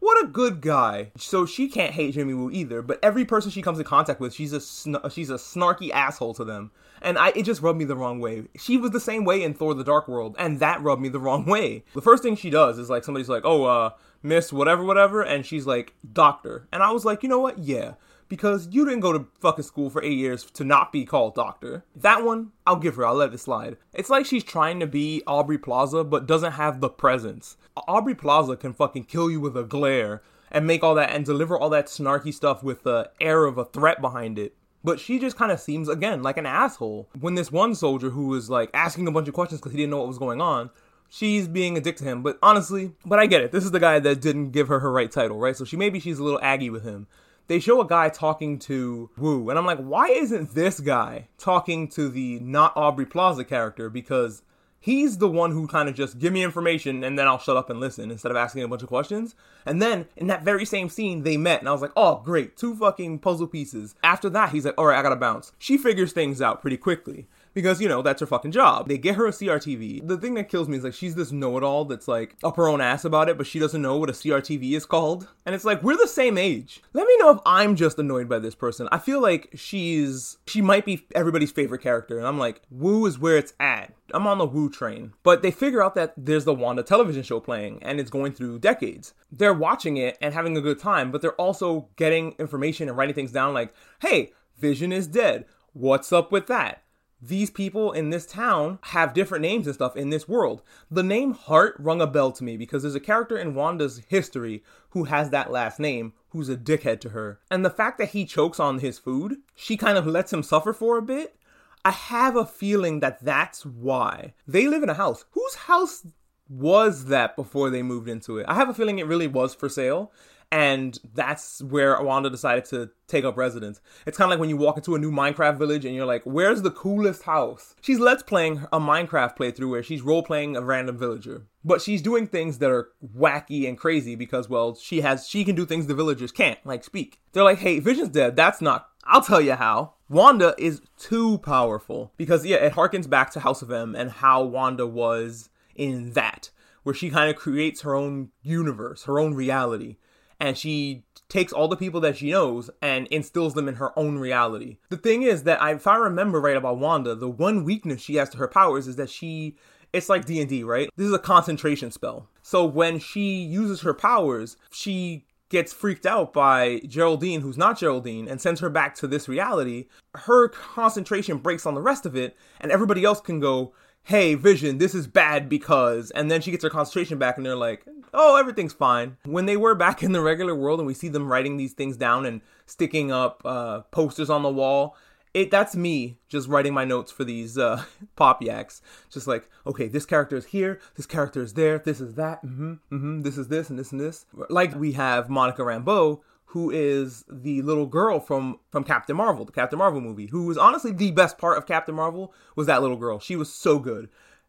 What 0.00 0.24
a 0.24 0.28
good 0.28 0.62
guy. 0.62 1.12
So 1.16 1.44
she 1.44 1.68
can't 1.68 1.92
hate 1.92 2.14
Jimmy 2.14 2.32
Woo 2.32 2.50
either, 2.50 2.80
but 2.80 2.98
every 3.02 3.26
person 3.26 3.50
she 3.50 3.62
comes 3.62 3.78
in 3.78 3.84
contact 3.84 4.18
with, 4.18 4.34
she's 4.34 4.54
a 4.54 4.60
sn- 4.60 4.96
she's 5.10 5.28
a 5.30 5.34
snarky 5.34 5.90
asshole 5.90 6.34
to 6.34 6.44
them. 6.44 6.70
And 7.02 7.18
I 7.18 7.28
it 7.36 7.44
just 7.44 7.60
rubbed 7.60 7.78
me 7.78 7.84
the 7.84 7.96
wrong 7.96 8.18
way. 8.18 8.44
She 8.56 8.78
was 8.78 8.90
the 8.90 9.00
same 9.00 9.24
way 9.24 9.42
in 9.42 9.52
Thor 9.54 9.74
the 9.74 9.84
Dark 9.84 10.08
World, 10.08 10.36
and 10.38 10.58
that 10.60 10.82
rubbed 10.82 11.02
me 11.02 11.10
the 11.10 11.20
wrong 11.20 11.44
way. 11.44 11.84
The 11.94 12.02
first 12.02 12.22
thing 12.22 12.34
she 12.34 12.50
does 12.50 12.78
is 12.78 12.88
like 12.88 13.04
somebody's 13.04 13.28
like, 13.28 13.44
"Oh, 13.44 13.64
uh, 13.64 13.90
Miss 14.22 14.52
whatever 14.52 14.84
whatever," 14.84 15.22
and 15.22 15.44
she's 15.44 15.66
like, 15.66 15.94
"Doctor." 16.10 16.66
And 16.72 16.82
I 16.82 16.90
was 16.92 17.04
like, 17.04 17.22
"You 17.22 17.28
know 17.28 17.40
what? 17.40 17.58
Yeah." 17.58 17.94
Because 18.30 18.68
you 18.70 18.84
didn't 18.84 19.00
go 19.00 19.12
to 19.12 19.26
fucking 19.40 19.64
school 19.64 19.90
for 19.90 20.02
eight 20.04 20.16
years 20.16 20.44
to 20.52 20.62
not 20.62 20.92
be 20.92 21.04
called 21.04 21.34
doctor. 21.34 21.84
That 21.96 22.24
one, 22.24 22.52
I'll 22.64 22.76
give 22.76 22.94
her. 22.94 23.04
I'll 23.04 23.16
let 23.16 23.34
it 23.34 23.38
slide. 23.38 23.76
It's 23.92 24.08
like 24.08 24.24
she's 24.24 24.44
trying 24.44 24.78
to 24.78 24.86
be 24.86 25.24
Aubrey 25.26 25.58
Plaza, 25.58 26.04
but 26.04 26.26
doesn't 26.26 26.52
have 26.52 26.80
the 26.80 26.88
presence. 26.88 27.56
Aubrey 27.88 28.14
Plaza 28.14 28.56
can 28.56 28.72
fucking 28.72 29.04
kill 29.04 29.32
you 29.32 29.40
with 29.40 29.56
a 29.56 29.64
glare 29.64 30.22
and 30.48 30.64
make 30.64 30.84
all 30.84 30.94
that 30.94 31.10
and 31.10 31.24
deliver 31.24 31.58
all 31.58 31.70
that 31.70 31.86
snarky 31.86 32.32
stuff 32.32 32.62
with 32.62 32.84
the 32.84 33.10
air 33.20 33.46
of 33.46 33.58
a 33.58 33.64
threat 33.64 34.00
behind 34.00 34.38
it. 34.38 34.54
But 34.84 35.00
she 35.00 35.18
just 35.18 35.36
kind 35.36 35.50
of 35.50 35.58
seems 35.58 35.88
again 35.88 36.22
like 36.22 36.36
an 36.36 36.46
asshole. 36.46 37.08
When 37.18 37.34
this 37.34 37.50
one 37.50 37.74
soldier 37.74 38.10
who 38.10 38.28
was 38.28 38.48
like 38.48 38.70
asking 38.72 39.08
a 39.08 39.12
bunch 39.12 39.26
of 39.26 39.34
questions 39.34 39.60
because 39.60 39.72
he 39.72 39.78
didn't 39.78 39.90
know 39.90 39.98
what 39.98 40.08
was 40.08 40.18
going 40.18 40.40
on, 40.40 40.70
she's 41.08 41.48
being 41.48 41.76
a 41.76 41.80
dick 41.80 41.96
to 41.96 42.04
him. 42.04 42.22
But 42.22 42.38
honestly, 42.44 42.92
but 43.04 43.18
I 43.18 43.26
get 43.26 43.42
it. 43.42 43.50
This 43.50 43.64
is 43.64 43.72
the 43.72 43.80
guy 43.80 43.98
that 43.98 44.20
didn't 44.20 44.52
give 44.52 44.68
her 44.68 44.78
her 44.78 44.92
right 44.92 45.10
title, 45.10 45.36
right? 45.36 45.56
So 45.56 45.64
she 45.64 45.76
maybe 45.76 45.98
she's 45.98 46.20
a 46.20 46.24
little 46.24 46.40
aggy 46.40 46.70
with 46.70 46.84
him 46.84 47.08
they 47.50 47.58
show 47.58 47.80
a 47.80 47.86
guy 47.86 48.08
talking 48.08 48.60
to 48.60 49.10
Woo, 49.18 49.50
and 49.50 49.58
I'm 49.58 49.66
like, 49.66 49.80
why 49.80 50.06
isn't 50.06 50.54
this 50.54 50.78
guy 50.78 51.26
talking 51.36 51.88
to 51.88 52.08
the 52.08 52.38
not 52.38 52.72
Aubrey 52.76 53.04
Plaza 53.04 53.44
character? 53.44 53.90
Because 53.90 54.42
He's 54.82 55.18
the 55.18 55.28
one 55.28 55.50
who 55.50 55.66
kind 55.66 55.90
of 55.90 55.94
just 55.94 56.18
give 56.18 56.32
me 56.32 56.42
information 56.42 57.04
and 57.04 57.18
then 57.18 57.28
I'll 57.28 57.38
shut 57.38 57.58
up 57.58 57.68
and 57.68 57.78
listen 57.78 58.10
instead 58.10 58.30
of 58.30 58.38
asking 58.38 58.62
a 58.62 58.68
bunch 58.68 58.82
of 58.82 58.88
questions. 58.88 59.34
And 59.66 59.82
then 59.82 60.06
in 60.16 60.28
that 60.28 60.42
very 60.42 60.64
same 60.64 60.88
scene, 60.88 61.22
they 61.22 61.36
met 61.36 61.60
and 61.60 61.68
I 61.68 61.72
was 61.72 61.82
like, 61.82 61.92
oh, 61.96 62.22
great, 62.24 62.56
two 62.56 62.74
fucking 62.74 63.18
puzzle 63.18 63.46
pieces. 63.46 63.94
After 64.02 64.30
that, 64.30 64.52
he's 64.52 64.64
like, 64.64 64.78
all 64.78 64.86
right, 64.86 64.98
I 64.98 65.02
gotta 65.02 65.16
bounce. 65.16 65.52
She 65.58 65.76
figures 65.76 66.12
things 66.12 66.40
out 66.40 66.62
pretty 66.62 66.78
quickly 66.78 67.26
because 67.54 67.80
you 67.80 67.88
know 67.88 68.02
that's 68.02 68.20
her 68.20 68.26
fucking 68.26 68.52
job. 68.52 68.88
They 68.88 68.98
get 68.98 69.16
her 69.16 69.26
a 69.26 69.30
CRTV. 69.30 70.06
The 70.06 70.16
thing 70.16 70.34
that 70.34 70.48
kills 70.48 70.68
me 70.68 70.76
is 70.76 70.84
like 70.84 70.94
she's 70.94 71.14
this 71.14 71.32
know-it-all 71.32 71.86
that's 71.86 72.08
like 72.08 72.36
up 72.42 72.56
her 72.56 72.68
own 72.68 72.80
ass 72.80 73.04
about 73.04 73.28
it, 73.28 73.36
but 73.36 73.46
she 73.46 73.58
doesn't 73.58 73.82
know 73.82 73.96
what 73.96 74.10
a 74.10 74.14
CRTV 74.14 74.72
is 74.72 74.86
called. 74.86 75.28
And 75.46 75.54
it's 75.54 75.64
like 75.64 75.82
we're 75.82 75.96
the 75.96 76.06
same 76.06 76.38
age. 76.38 76.82
Let 76.92 77.06
me 77.06 77.16
know 77.18 77.30
if 77.30 77.38
I'm 77.46 77.76
just 77.76 77.98
annoyed 77.98 78.28
by 78.28 78.38
this 78.38 78.54
person. 78.54 78.88
I 78.92 78.98
feel 78.98 79.20
like 79.20 79.50
she's 79.54 80.38
she 80.46 80.62
might 80.62 80.84
be 80.84 81.06
everybody's 81.14 81.52
favorite 81.52 81.82
character, 81.82 82.18
and 82.18 82.26
I'm 82.26 82.38
like 82.38 82.62
woo 82.70 83.06
is 83.06 83.18
where 83.18 83.36
it's 83.36 83.54
at. 83.60 83.94
I'm 84.12 84.26
on 84.26 84.38
the 84.38 84.46
woo 84.46 84.70
train. 84.70 85.12
But 85.22 85.42
they 85.42 85.50
figure 85.50 85.82
out 85.82 85.94
that 85.94 86.14
there's 86.16 86.44
the 86.44 86.54
Wanda 86.54 86.82
television 86.82 87.22
show 87.22 87.40
playing 87.40 87.82
and 87.82 88.00
it's 88.00 88.10
going 88.10 88.32
through 88.32 88.58
decades. 88.58 89.14
They're 89.30 89.54
watching 89.54 89.96
it 89.96 90.18
and 90.20 90.34
having 90.34 90.56
a 90.56 90.60
good 90.60 90.78
time, 90.78 91.12
but 91.12 91.22
they're 91.22 91.32
also 91.32 91.88
getting 91.96 92.32
information 92.38 92.88
and 92.88 92.96
writing 92.96 93.14
things 93.14 93.32
down 93.32 93.54
like, 93.54 93.72
hey, 94.00 94.32
Vision 94.58 94.92
is 94.92 95.06
dead. 95.06 95.46
What's 95.72 96.12
up 96.12 96.30
with 96.30 96.46
that? 96.48 96.82
These 97.22 97.50
people 97.50 97.92
in 97.92 98.10
this 98.10 98.26
town 98.26 98.78
have 98.84 99.12
different 99.12 99.42
names 99.42 99.66
and 99.66 99.74
stuff 99.74 99.96
in 99.96 100.10
this 100.10 100.28
world. 100.28 100.62
The 100.90 101.02
name 101.02 101.34
Hart 101.34 101.76
rung 101.78 102.00
a 102.00 102.06
bell 102.06 102.32
to 102.32 102.44
me 102.44 102.56
because 102.56 102.82
there's 102.82 102.94
a 102.94 103.00
character 103.00 103.36
in 103.36 103.54
Wanda's 103.54 104.02
history 104.08 104.62
who 104.90 105.04
has 105.04 105.30
that 105.30 105.50
last 105.50 105.78
name 105.78 106.14
who's 106.30 106.48
a 106.48 106.56
dickhead 106.56 107.00
to 107.00 107.10
her. 107.10 107.40
And 107.50 107.64
the 107.64 107.70
fact 107.70 107.98
that 107.98 108.10
he 108.10 108.24
chokes 108.24 108.58
on 108.58 108.78
his 108.78 108.98
food, 108.98 109.36
she 109.54 109.76
kind 109.76 109.98
of 109.98 110.06
lets 110.06 110.32
him 110.32 110.42
suffer 110.42 110.72
for 110.72 110.96
a 110.96 111.02
bit. 111.02 111.36
I 111.84 111.90
have 111.90 112.36
a 112.36 112.46
feeling 112.46 113.00
that 113.00 113.24
that's 113.24 113.64
why. 113.64 114.34
They 114.46 114.66
live 114.68 114.82
in 114.82 114.90
a 114.90 114.94
house. 114.94 115.24
Whose 115.32 115.54
house 115.54 116.06
was 116.48 117.06
that 117.06 117.36
before 117.36 117.70
they 117.70 117.82
moved 117.82 118.08
into 118.08 118.38
it? 118.38 118.46
I 118.48 118.54
have 118.54 118.68
a 118.68 118.74
feeling 118.74 118.98
it 118.98 119.06
really 119.06 119.26
was 119.26 119.54
for 119.54 119.68
sale 119.68 120.12
and 120.52 120.98
that's 121.14 121.62
where 121.62 122.00
Wanda 122.02 122.28
decided 122.28 122.64
to 122.66 122.90
take 123.06 123.24
up 123.24 123.36
residence. 123.36 123.80
It's 124.04 124.18
kind 124.18 124.26
of 124.26 124.30
like 124.30 124.40
when 124.40 124.48
you 124.48 124.56
walk 124.56 124.76
into 124.76 124.94
a 124.94 124.98
new 124.98 125.12
Minecraft 125.12 125.58
village 125.58 125.84
and 125.84 125.94
you're 125.94 126.06
like, 126.06 126.22
"Where's 126.24 126.62
the 126.62 126.70
coolest 126.70 127.22
house?" 127.22 127.76
She's 127.80 128.00
let's 128.00 128.22
playing 128.22 128.66
a 128.72 128.80
Minecraft 128.80 129.36
playthrough 129.36 129.70
where 129.70 129.82
she's 129.82 130.02
role 130.02 130.22
playing 130.22 130.56
a 130.56 130.62
random 130.62 130.98
villager, 130.98 131.46
but 131.64 131.80
she's 131.80 132.02
doing 132.02 132.26
things 132.26 132.58
that 132.58 132.70
are 132.70 132.88
wacky 133.16 133.68
and 133.68 133.78
crazy 133.78 134.16
because, 134.16 134.48
well, 134.48 134.74
she 134.74 135.02
has 135.02 135.28
she 135.28 135.44
can 135.44 135.54
do 135.54 135.64
things 135.64 135.86
the 135.86 135.94
villagers 135.94 136.32
can't, 136.32 136.58
like 136.64 136.82
speak. 136.82 137.20
They're 137.32 137.44
like, 137.44 137.58
"Hey, 137.58 137.78
Vision's 137.78 138.08
dead. 138.08 138.34
That's 138.34 138.60
not. 138.60 138.88
I'll 139.04 139.22
tell 139.22 139.40
you 139.40 139.54
how." 139.54 139.94
Wanda 140.08 140.56
is 140.58 140.82
too 140.98 141.38
powerful 141.38 142.12
because 142.16 142.44
yeah, 142.44 142.56
it 142.56 142.72
harkens 142.72 143.08
back 143.08 143.30
to 143.30 143.40
House 143.40 143.62
of 143.62 143.70
M 143.70 143.94
and 143.94 144.10
how 144.10 144.42
Wanda 144.42 144.84
was 144.84 145.50
in 145.76 146.14
that, 146.14 146.50
where 146.82 146.94
she 146.94 147.10
kind 147.10 147.30
of 147.30 147.36
creates 147.36 147.82
her 147.82 147.94
own 147.94 148.30
universe, 148.42 149.04
her 149.04 149.20
own 149.20 149.34
reality 149.34 149.98
and 150.40 150.56
she 150.58 151.04
takes 151.28 151.52
all 151.52 151.68
the 151.68 151.76
people 151.76 152.00
that 152.00 152.16
she 152.16 152.30
knows 152.32 152.70
and 152.82 153.06
instills 153.08 153.54
them 153.54 153.68
in 153.68 153.76
her 153.76 153.96
own 153.96 154.18
reality. 154.18 154.78
The 154.88 154.96
thing 154.96 155.22
is 155.22 155.44
that 155.44 155.60
if 155.74 155.86
I 155.86 155.96
remember 155.96 156.40
right 156.40 156.56
about 156.56 156.78
Wanda, 156.78 157.14
the 157.14 157.28
one 157.28 157.62
weakness 157.62 158.02
she 158.02 158.16
has 158.16 158.30
to 158.30 158.38
her 158.38 158.48
powers 158.48 158.88
is 158.88 158.96
that 158.96 159.10
she 159.10 159.56
it's 159.92 160.08
like 160.08 160.24
D&D, 160.24 160.62
right? 160.62 160.88
This 160.96 161.08
is 161.08 161.12
a 161.12 161.18
concentration 161.18 161.90
spell. 161.90 162.28
So 162.42 162.64
when 162.64 163.00
she 163.00 163.40
uses 163.40 163.80
her 163.80 163.94
powers, 163.94 164.56
she 164.70 165.26
gets 165.48 165.72
freaked 165.72 166.06
out 166.06 166.32
by 166.32 166.80
Geraldine, 166.86 167.40
who's 167.40 167.58
not 167.58 167.78
Geraldine, 167.78 168.28
and 168.28 168.40
sends 168.40 168.60
her 168.60 168.70
back 168.70 168.94
to 168.96 169.08
this 169.08 169.28
reality. 169.28 169.88
Her 170.14 170.48
concentration 170.48 171.38
breaks 171.38 171.66
on 171.66 171.74
the 171.74 171.80
rest 171.80 172.06
of 172.06 172.14
it, 172.14 172.36
and 172.60 172.70
everybody 172.70 173.04
else 173.04 173.20
can 173.20 173.40
go, 173.40 173.74
hey, 174.04 174.34
Vision, 174.34 174.78
this 174.78 174.94
is 174.94 175.06
bad 175.06 175.48
because. 175.48 176.10
And 176.12 176.30
then 176.30 176.40
she 176.40 176.50
gets 176.50 176.64
her 176.64 176.70
concentration 176.70 177.18
back, 177.18 177.36
and 177.36 177.46
they're 177.46 177.56
like, 177.56 177.84
oh, 178.12 178.36
everything's 178.36 178.72
fine. 178.72 179.16
When 179.24 179.46
they 179.46 179.56
were 179.56 179.74
back 179.74 180.02
in 180.02 180.12
the 180.12 180.20
regular 180.20 180.54
world 180.54 180.80
and 180.80 180.86
we 180.86 180.94
see 180.94 181.08
them 181.08 181.28
writing 181.30 181.56
these 181.56 181.72
things 181.72 181.96
down 181.96 182.26
and 182.26 182.40
sticking 182.66 183.10
up 183.10 183.42
uh, 183.44 183.80
posters 183.90 184.30
on 184.30 184.42
the 184.42 184.50
wall, 184.50 184.96
it 185.32 185.50
that's 185.50 185.76
me 185.76 186.18
just 186.28 186.48
writing 186.48 186.74
my 186.74 186.84
notes 186.84 187.12
for 187.12 187.22
these 187.24 187.56
uh, 187.56 187.84
pop 188.16 188.42
yaks. 188.42 188.82
Just 189.10 189.26
like, 189.26 189.48
okay, 189.66 189.88
this 189.88 190.06
character 190.06 190.36
is 190.36 190.46
here, 190.46 190.80
this 190.96 191.06
character 191.06 191.40
is 191.40 191.54
there, 191.54 191.78
this 191.78 192.00
is 192.00 192.14
that, 192.14 192.44
mm-hmm, 192.44 192.72
mm-hmm, 192.92 193.22
this 193.22 193.38
is 193.38 193.48
this, 193.48 193.70
and 193.70 193.78
this 193.78 193.92
and 193.92 194.00
this. 194.00 194.26
Like 194.48 194.74
we 194.74 194.92
have 194.92 195.28
Monica 195.28 195.62
Rambeau, 195.62 196.20
who 196.50 196.68
is 196.70 197.24
the 197.30 197.62
little 197.62 197.86
girl 197.86 198.18
from 198.18 198.58
from 198.70 198.82
Captain 198.82 199.14
Marvel, 199.16 199.44
the 199.44 199.52
Captain 199.52 199.78
Marvel 199.78 200.00
movie, 200.00 200.26
who 200.26 200.46
was 200.46 200.58
honestly 200.58 200.90
the 200.90 201.12
best 201.12 201.38
part 201.38 201.56
of 201.56 201.66
Captain 201.66 201.94
Marvel 201.94 202.34
was 202.56 202.66
that 202.66 202.82
little 202.82 202.96
girl. 202.96 203.20
She 203.20 203.36
was 203.36 203.52
so 203.52 203.78
good. 203.78 204.08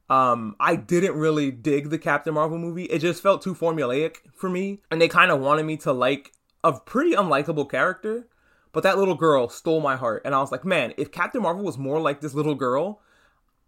Um, 0.10 0.56
I 0.60 0.76
didn't 0.76 1.16
really 1.16 1.52
dig 1.52 1.90
the 1.90 2.00
Captain 2.00 2.34
Marvel 2.34 2.58
movie. 2.58 2.86
It 2.86 3.00
just 3.00 3.22
felt 3.22 3.44
too 3.44 3.54
formulaic 3.54 4.18
for 4.34 4.50
me, 4.50 4.82
and 4.90 5.00
they 5.00 5.08
kind 5.08 5.32
of 5.32 5.40
wanted 5.40 5.66
me 5.66 5.78
to 5.78 5.94
like 5.94 6.34
a 6.64 6.74
pretty 6.74 7.12
unlikable 7.12 7.70
character. 7.70 8.28
But 8.74 8.84
that 8.84 8.98
little 8.98 9.16
girl 9.16 9.48
stole 9.50 9.80
my 9.80 9.96
heart, 9.96 10.24
and 10.26 10.34
I 10.34 10.40
was 10.40 10.52
like, 10.52 10.66
man, 10.66 10.94
if 10.98 11.12
Captain 11.12 11.42
Marvel 11.42 11.64
was 11.64 11.78
more 11.78 12.00
like 12.00 12.22
this 12.22 12.34
little 12.34 12.56
girl, 12.56 13.02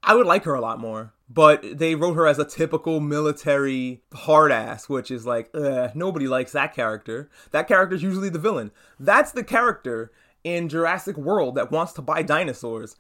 I 0.04 0.16
would 0.16 0.28
like 0.28 0.44
her 0.44 0.54
a 0.54 0.62
lot 0.62 0.80
more. 0.80 1.14
But 1.30 1.80
they 1.80 1.96
wrote 1.96 2.14
her 2.14 2.28
as 2.28 2.38
a 2.38 2.46
typical 2.46 3.00
military 3.00 4.04
hard 4.14 4.52
ass, 4.52 4.88
which 4.88 5.10
is 5.10 5.26
like, 5.26 5.50
ugh, 5.56 5.92
nobody 5.96 6.28
likes 6.28 6.52
that 6.52 6.76
character. 6.76 7.30
That 7.52 7.68
character's 7.68 8.04
usually 8.04 8.30
the 8.30 8.38
villain. 8.38 8.72
That's 9.00 9.32
the 9.32 9.44
character 9.44 10.12
in 10.44 10.70
Jurassic 10.70 11.18
World 11.18 11.56
that 11.56 11.72
wants 11.72 11.94
to 11.94 12.02
buy 12.02 12.22
dinosaurs 12.22 12.98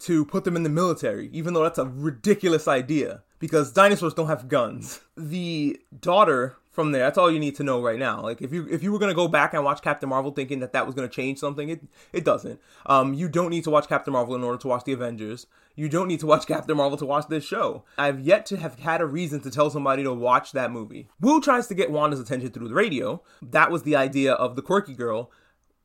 to 0.00 0.24
put 0.24 0.44
them 0.44 0.56
in 0.56 0.62
the 0.62 0.68
military, 0.68 1.28
even 1.32 1.54
though 1.54 1.62
that's 1.62 1.78
a 1.78 1.86
ridiculous 1.86 2.66
idea 2.66 3.22
because 3.38 3.72
dinosaurs 3.72 4.14
don't 4.14 4.26
have 4.26 4.48
guns. 4.48 5.00
The 5.16 5.78
daughter 6.00 6.56
from 6.76 6.92
there, 6.92 7.02
that's 7.02 7.18
all 7.18 7.30
you 7.30 7.40
need 7.40 7.56
to 7.56 7.64
know 7.64 7.82
right 7.82 7.98
now. 7.98 8.22
Like 8.22 8.42
if 8.42 8.52
you 8.52 8.68
if 8.70 8.82
you 8.82 8.92
were 8.92 9.00
gonna 9.00 9.14
go 9.14 9.26
back 9.26 9.54
and 9.54 9.64
watch 9.64 9.82
Captain 9.82 10.08
Marvel 10.08 10.30
thinking 10.30 10.60
that 10.60 10.72
that 10.74 10.86
was 10.86 10.94
gonna 10.94 11.08
change 11.08 11.38
something, 11.38 11.70
it 11.70 11.80
it 12.12 12.24
doesn't. 12.24 12.60
Um, 12.84 13.14
you 13.14 13.28
don't 13.28 13.50
need 13.50 13.64
to 13.64 13.70
watch 13.70 13.88
Captain 13.88 14.12
Marvel 14.12 14.36
in 14.36 14.44
order 14.44 14.58
to 14.58 14.68
watch 14.68 14.84
the 14.84 14.92
Avengers. 14.92 15.46
You 15.74 15.88
don't 15.88 16.06
need 16.06 16.20
to 16.20 16.26
watch 16.26 16.46
Captain 16.54 16.76
Marvel 16.76 16.98
to 16.98 17.06
watch 17.06 17.26
this 17.28 17.44
show. 17.44 17.84
I've 17.98 18.20
yet 18.20 18.46
to 18.46 18.58
have 18.58 18.78
had 18.78 19.00
a 19.00 19.06
reason 19.06 19.40
to 19.40 19.50
tell 19.50 19.70
somebody 19.70 20.04
to 20.04 20.12
watch 20.12 20.52
that 20.52 20.70
movie. 20.70 21.08
Woo 21.20 21.40
tries 21.40 21.66
to 21.68 21.74
get 21.74 21.90
Wanda's 21.90 22.20
attention 22.20 22.50
through 22.50 22.68
the 22.68 22.74
radio. 22.74 23.22
That 23.42 23.70
was 23.70 23.82
the 23.82 23.96
idea 23.96 24.34
of 24.34 24.54
the 24.54 24.62
quirky 24.62 24.94
girl 24.94 25.32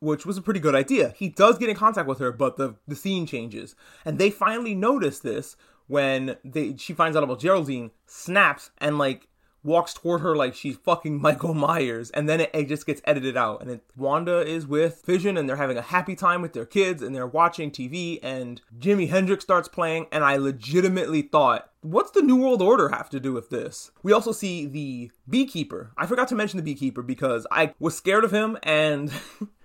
which 0.00 0.26
was 0.26 0.36
a 0.36 0.42
pretty 0.42 0.58
good 0.58 0.74
idea. 0.74 1.14
He 1.16 1.28
does 1.28 1.58
get 1.58 1.68
in 1.68 1.76
contact 1.76 2.08
with 2.08 2.18
her, 2.18 2.32
but 2.32 2.56
the, 2.56 2.74
the 2.88 2.96
scene 2.96 3.24
changes. 3.24 3.76
And 4.04 4.18
they 4.18 4.30
finally 4.30 4.74
notice 4.74 5.20
this 5.20 5.56
when 5.86 6.36
they 6.44 6.76
she 6.76 6.92
finds 6.92 7.16
out 7.16 7.22
about 7.22 7.38
Geraldine, 7.38 7.90
snaps 8.06 8.70
and 8.78 8.98
like 8.98 9.28
walks 9.64 9.94
toward 9.94 10.20
her 10.20 10.34
like 10.34 10.54
she's 10.54 10.76
fucking 10.76 11.20
Michael 11.20 11.54
Myers, 11.54 12.10
and 12.10 12.28
then 12.28 12.40
it, 12.40 12.50
it 12.52 12.68
just 12.68 12.86
gets 12.86 13.00
edited 13.04 13.36
out. 13.36 13.62
And 13.62 13.70
it, 13.70 13.84
Wanda 13.96 14.40
is 14.40 14.66
with 14.66 15.02
Vision, 15.04 15.36
and 15.36 15.48
they're 15.48 15.56
having 15.56 15.78
a 15.78 15.82
happy 15.82 16.14
time 16.14 16.42
with 16.42 16.52
their 16.52 16.66
kids, 16.66 17.02
and 17.02 17.14
they're 17.14 17.26
watching 17.26 17.70
TV, 17.70 18.18
and 18.22 18.60
Jimi 18.78 19.08
Hendrix 19.08 19.44
starts 19.44 19.68
playing, 19.68 20.06
and 20.10 20.24
I 20.24 20.36
legitimately 20.36 21.22
thought, 21.22 21.70
what's 21.82 22.10
the 22.12 22.22
New 22.22 22.36
World 22.36 22.62
Order 22.62 22.88
have 22.88 23.10
to 23.10 23.20
do 23.20 23.32
with 23.32 23.50
this? 23.50 23.90
We 24.02 24.12
also 24.12 24.32
see 24.32 24.66
the 24.66 25.10
beekeeper. 25.28 25.92
I 25.96 26.06
forgot 26.06 26.28
to 26.28 26.34
mention 26.34 26.56
the 26.56 26.62
beekeeper 26.62 27.02
because 27.02 27.46
I 27.50 27.74
was 27.78 27.96
scared 27.96 28.24
of 28.24 28.32
him, 28.32 28.58
and 28.62 29.12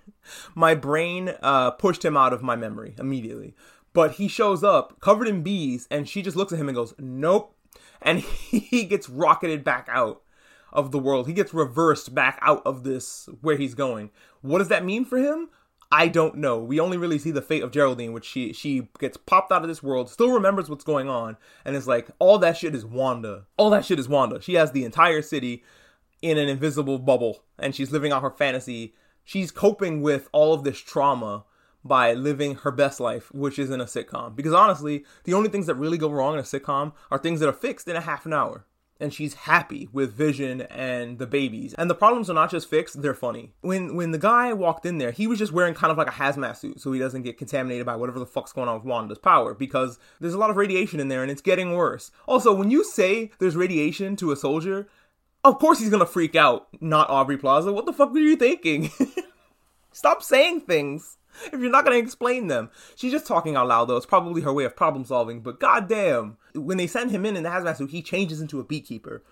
my 0.54 0.74
brain 0.74 1.34
uh, 1.42 1.72
pushed 1.72 2.04
him 2.04 2.16
out 2.16 2.32
of 2.32 2.42
my 2.42 2.56
memory 2.56 2.94
immediately. 2.98 3.54
But 3.92 4.12
he 4.12 4.28
shows 4.28 4.62
up 4.62 5.00
covered 5.00 5.28
in 5.28 5.42
bees, 5.42 5.88
and 5.90 6.08
she 6.08 6.22
just 6.22 6.36
looks 6.36 6.52
at 6.52 6.58
him 6.58 6.68
and 6.68 6.76
goes, 6.76 6.94
Nope. 6.98 7.54
And 8.02 8.20
he 8.50 8.84
gets 8.84 9.08
rocketed 9.08 9.64
back 9.64 9.88
out 9.90 10.22
of 10.72 10.92
the 10.92 10.98
world. 10.98 11.26
He 11.26 11.32
gets 11.32 11.54
reversed 11.54 12.14
back 12.14 12.38
out 12.42 12.62
of 12.64 12.84
this 12.84 13.28
where 13.40 13.56
he's 13.56 13.74
going. 13.74 14.10
What 14.42 14.58
does 14.58 14.68
that 14.68 14.84
mean 14.84 15.04
for 15.04 15.18
him? 15.18 15.48
I 15.90 16.08
don't 16.08 16.36
know. 16.36 16.58
We 16.58 16.78
only 16.78 16.98
really 16.98 17.18
see 17.18 17.30
the 17.30 17.40
fate 17.40 17.62
of 17.62 17.70
Geraldine, 17.70 18.12
which 18.12 18.26
she 18.26 18.52
she 18.52 18.88
gets 18.98 19.16
popped 19.16 19.50
out 19.50 19.62
of 19.62 19.68
this 19.68 19.82
world, 19.82 20.10
still 20.10 20.30
remembers 20.30 20.68
what's 20.68 20.84
going 20.84 21.08
on, 21.08 21.38
and 21.64 21.74
is 21.74 21.88
like, 21.88 22.10
all 22.18 22.36
that 22.38 22.58
shit 22.58 22.74
is 22.74 22.84
Wanda. 22.84 23.46
All 23.56 23.70
that 23.70 23.86
shit 23.86 23.98
is 23.98 24.06
Wanda. 24.06 24.42
She 24.42 24.54
has 24.54 24.72
the 24.72 24.84
entire 24.84 25.22
city 25.22 25.64
in 26.20 26.36
an 26.36 26.46
invisible 26.46 26.98
bubble, 26.98 27.42
and 27.58 27.74
she's 27.74 27.90
living 27.90 28.12
out 28.12 28.20
her 28.20 28.30
fantasy 28.30 28.92
she's 29.28 29.50
coping 29.50 30.00
with 30.00 30.26
all 30.32 30.54
of 30.54 30.64
this 30.64 30.78
trauma 30.78 31.44
by 31.88 32.12
living 32.12 32.56
her 32.56 32.70
best 32.70 33.00
life, 33.00 33.32
which 33.32 33.58
is 33.58 33.70
in 33.70 33.80
a 33.80 33.86
sitcom. 33.86 34.36
Because 34.36 34.52
honestly, 34.52 35.04
the 35.24 35.34
only 35.34 35.48
things 35.48 35.66
that 35.66 35.74
really 35.74 35.98
go 35.98 36.10
wrong 36.10 36.34
in 36.34 36.40
a 36.40 36.42
sitcom 36.42 36.92
are 37.10 37.18
things 37.18 37.40
that 37.40 37.48
are 37.48 37.52
fixed 37.52 37.88
in 37.88 37.96
a 37.96 38.00
half 38.00 38.26
an 38.26 38.32
hour. 38.32 38.64
And 39.00 39.14
she's 39.14 39.34
happy 39.34 39.88
with 39.92 40.12
Vision 40.12 40.62
and 40.62 41.18
the 41.18 41.26
babies. 41.26 41.72
And 41.74 41.88
the 41.88 41.94
problems 41.94 42.28
are 42.28 42.34
not 42.34 42.50
just 42.50 42.68
fixed, 42.68 43.00
they're 43.00 43.14
funny. 43.14 43.52
When 43.60 43.94
when 43.94 44.10
the 44.10 44.18
guy 44.18 44.52
walked 44.52 44.84
in 44.84 44.98
there, 44.98 45.12
he 45.12 45.28
was 45.28 45.38
just 45.38 45.52
wearing 45.52 45.74
kind 45.74 45.92
of 45.92 45.98
like 45.98 46.08
a 46.08 46.10
hazmat 46.10 46.56
suit 46.56 46.80
so 46.80 46.90
he 46.90 46.98
doesn't 46.98 47.22
get 47.22 47.38
contaminated 47.38 47.86
by 47.86 47.94
whatever 47.94 48.18
the 48.18 48.26
fuck's 48.26 48.52
going 48.52 48.68
on 48.68 48.74
with 48.74 48.84
Wanda's 48.84 49.18
power 49.18 49.54
because 49.54 50.00
there's 50.20 50.34
a 50.34 50.38
lot 50.38 50.50
of 50.50 50.56
radiation 50.56 50.98
in 50.98 51.06
there 51.06 51.22
and 51.22 51.30
it's 51.30 51.40
getting 51.40 51.74
worse. 51.74 52.10
Also, 52.26 52.52
when 52.52 52.72
you 52.72 52.82
say 52.82 53.30
there's 53.38 53.54
radiation 53.54 54.16
to 54.16 54.32
a 54.32 54.36
soldier, 54.36 54.88
of 55.44 55.60
course 55.60 55.78
he's 55.78 55.90
gonna 55.90 56.04
freak 56.04 56.34
out, 56.34 56.66
not 56.80 57.08
Aubrey 57.08 57.38
Plaza. 57.38 57.72
What 57.72 57.86
the 57.86 57.92
fuck 57.92 58.12
were 58.12 58.18
you 58.18 58.34
thinking? 58.34 58.90
Stop 59.92 60.22
saying 60.22 60.62
things. 60.62 61.18
if 61.52 61.60
you're 61.60 61.70
not 61.70 61.84
gonna 61.84 61.96
explain 61.96 62.46
them. 62.46 62.70
She's 62.96 63.12
just 63.12 63.26
talking 63.26 63.56
out 63.56 63.68
loud 63.68 63.86
though. 63.86 63.96
It's 63.96 64.06
probably 64.06 64.42
her 64.42 64.52
way 64.52 64.64
of 64.64 64.76
problem 64.76 65.04
solving. 65.04 65.40
But 65.40 65.60
goddamn, 65.60 66.36
when 66.54 66.76
they 66.76 66.86
send 66.86 67.10
him 67.10 67.24
in 67.24 67.36
in 67.36 67.42
the 67.42 67.48
hazmat 67.50 67.76
suit, 67.76 67.90
he 67.90 68.02
changes 68.02 68.40
into 68.40 68.60
a 68.60 68.64
beekeeper 68.64 69.22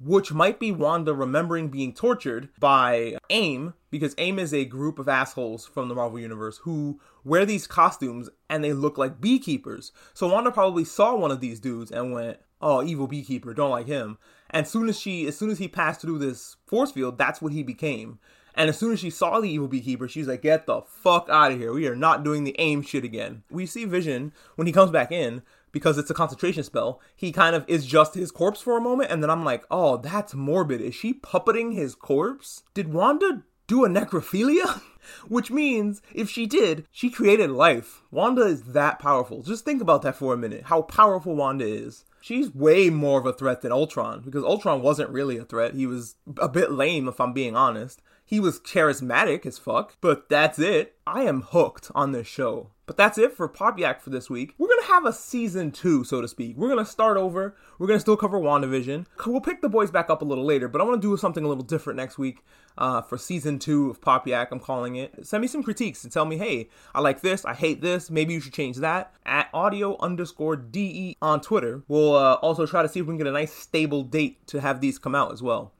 which 0.00 0.32
might 0.32 0.60
be 0.60 0.70
Wanda 0.70 1.12
remembering 1.12 1.68
being 1.68 1.92
tortured 1.92 2.48
by 2.58 3.16
AIM, 3.30 3.74
because 3.90 4.14
AIM 4.18 4.38
is 4.38 4.54
a 4.54 4.64
group 4.64 4.98
of 4.98 5.08
assholes 5.08 5.66
from 5.66 5.88
the 5.88 5.94
Marvel 5.94 6.20
Universe 6.20 6.58
who 6.58 7.00
wear 7.24 7.44
these 7.44 7.66
costumes 7.66 8.28
and 8.48 8.62
they 8.62 8.72
look 8.72 8.96
like 8.96 9.20
beekeepers. 9.20 9.92
So 10.14 10.28
Wanda 10.28 10.50
probably 10.50 10.84
saw 10.84 11.16
one 11.16 11.30
of 11.30 11.40
these 11.40 11.58
dudes 11.58 11.90
and 11.90 12.12
went, 12.12 12.38
"Oh, 12.60 12.82
evil 12.82 13.06
beekeeper, 13.06 13.54
don't 13.54 13.70
like 13.70 13.86
him." 13.86 14.18
And 14.50 14.66
soon 14.66 14.88
as 14.88 14.98
she, 14.98 15.26
as 15.26 15.36
soon 15.36 15.50
as 15.50 15.58
he 15.58 15.68
passed 15.68 16.00
through 16.00 16.18
this 16.18 16.56
force 16.66 16.92
field, 16.92 17.18
that's 17.18 17.42
what 17.42 17.52
he 17.52 17.62
became. 17.62 18.18
And 18.58 18.68
as 18.68 18.76
soon 18.76 18.92
as 18.92 19.00
she 19.00 19.08
saw 19.08 19.40
the 19.40 19.48
evil 19.48 19.68
beekeeper, 19.68 20.08
she's 20.08 20.28
like, 20.28 20.42
"Get 20.42 20.66
the 20.66 20.82
fuck 20.82 21.28
out 21.30 21.52
of 21.52 21.58
here! 21.58 21.72
We 21.72 21.86
are 21.86 21.96
not 21.96 22.24
doing 22.24 22.44
the 22.44 22.56
AIM 22.58 22.82
shit 22.82 23.04
again." 23.04 23.44
We 23.50 23.64
see 23.64 23.86
Vision 23.86 24.32
when 24.56 24.66
he 24.66 24.72
comes 24.72 24.90
back 24.90 25.10
in 25.10 25.42
because 25.72 25.98
it's 25.98 26.10
a 26.10 26.14
concentration 26.14 26.62
spell, 26.62 27.00
he 27.16 27.32
kind 27.32 27.54
of 27.54 27.64
is 27.68 27.86
just 27.86 28.14
his 28.14 28.30
corpse 28.30 28.60
for 28.60 28.76
a 28.76 28.80
moment, 28.80 29.10
and 29.10 29.22
then 29.22 29.30
I'm 29.30 29.44
like, 29.44 29.64
oh, 29.70 29.96
that's 29.96 30.34
morbid. 30.34 30.80
Is 30.80 30.94
she 30.94 31.14
puppeting 31.14 31.74
his 31.74 31.94
corpse? 31.94 32.62
Did 32.74 32.92
Wanda 32.92 33.42
do 33.66 33.84
a 33.84 33.88
necrophilia? 33.88 34.80
Which 35.28 35.50
means, 35.50 36.02
if 36.12 36.28
she 36.28 36.46
did, 36.46 36.86
she 36.90 37.08
created 37.08 37.50
life. 37.50 38.02
Wanda 38.10 38.42
is 38.42 38.62
that 38.64 38.98
powerful. 38.98 39.42
Just 39.42 39.64
think 39.64 39.80
about 39.80 40.02
that 40.02 40.16
for 40.16 40.34
a 40.34 40.38
minute. 40.38 40.64
How 40.64 40.82
powerful 40.82 41.34
Wanda 41.34 41.66
is. 41.66 42.04
She's 42.20 42.54
way 42.54 42.90
more 42.90 43.20
of 43.20 43.26
a 43.26 43.32
threat 43.32 43.62
than 43.62 43.72
Ultron, 43.72 44.22
because 44.22 44.44
Ultron 44.44 44.82
wasn't 44.82 45.10
really 45.10 45.38
a 45.38 45.44
threat. 45.44 45.74
He 45.74 45.86
was 45.86 46.16
a 46.38 46.48
bit 46.48 46.72
lame, 46.72 47.08
if 47.08 47.20
I'm 47.20 47.32
being 47.32 47.56
honest. 47.56 48.02
He 48.28 48.40
was 48.40 48.60
charismatic 48.60 49.46
as 49.46 49.56
fuck, 49.56 49.96
but 50.02 50.28
that's 50.28 50.58
it. 50.58 50.96
I 51.06 51.22
am 51.22 51.40
hooked 51.40 51.90
on 51.94 52.12
this 52.12 52.26
show. 52.26 52.72
But 52.84 52.98
that's 52.98 53.16
it 53.16 53.32
for 53.32 53.48
Pop 53.48 53.78
Yak 53.78 54.02
for 54.02 54.10
this 54.10 54.28
week. 54.28 54.54
We're 54.58 54.68
gonna 54.68 54.88
have 54.88 55.06
a 55.06 55.14
season 55.14 55.70
two, 55.70 56.04
so 56.04 56.20
to 56.20 56.28
speak. 56.28 56.54
We're 56.58 56.68
gonna 56.68 56.84
start 56.84 57.16
over. 57.16 57.56
We're 57.78 57.86
gonna 57.86 58.00
still 58.00 58.18
cover 58.18 58.38
WandaVision. 58.38 59.06
We'll 59.24 59.40
pick 59.40 59.62
the 59.62 59.70
boys 59.70 59.90
back 59.90 60.10
up 60.10 60.20
a 60.20 60.26
little 60.26 60.44
later, 60.44 60.68
but 60.68 60.82
I 60.82 60.84
wanna 60.84 61.00
do 61.00 61.16
something 61.16 61.42
a 61.42 61.48
little 61.48 61.64
different 61.64 61.96
next 61.96 62.18
week 62.18 62.44
uh, 62.76 63.00
for 63.00 63.16
season 63.16 63.58
two 63.58 63.88
of 63.88 64.02
Pop 64.02 64.26
Yak, 64.26 64.48
I'm 64.52 64.60
calling 64.60 64.96
it. 64.96 65.26
Send 65.26 65.40
me 65.40 65.48
some 65.48 65.62
critiques 65.62 66.04
and 66.04 66.12
tell 66.12 66.26
me, 66.26 66.36
hey, 66.36 66.68
I 66.94 67.00
like 67.00 67.22
this, 67.22 67.46
I 67.46 67.54
hate 67.54 67.80
this, 67.80 68.10
maybe 68.10 68.34
you 68.34 68.40
should 68.40 68.52
change 68.52 68.76
that. 68.76 69.14
At 69.24 69.48
audio 69.54 69.96
underscore 70.00 70.56
DE 70.56 71.16
on 71.22 71.40
Twitter. 71.40 71.82
We'll 71.88 72.14
uh, 72.14 72.34
also 72.34 72.66
try 72.66 72.82
to 72.82 72.90
see 72.90 73.00
if 73.00 73.06
we 73.06 73.12
can 73.12 73.18
get 73.18 73.26
a 73.26 73.32
nice 73.32 73.54
stable 73.54 74.02
date 74.02 74.46
to 74.48 74.60
have 74.60 74.82
these 74.82 74.98
come 74.98 75.14
out 75.14 75.32
as 75.32 75.42
well. 75.42 75.72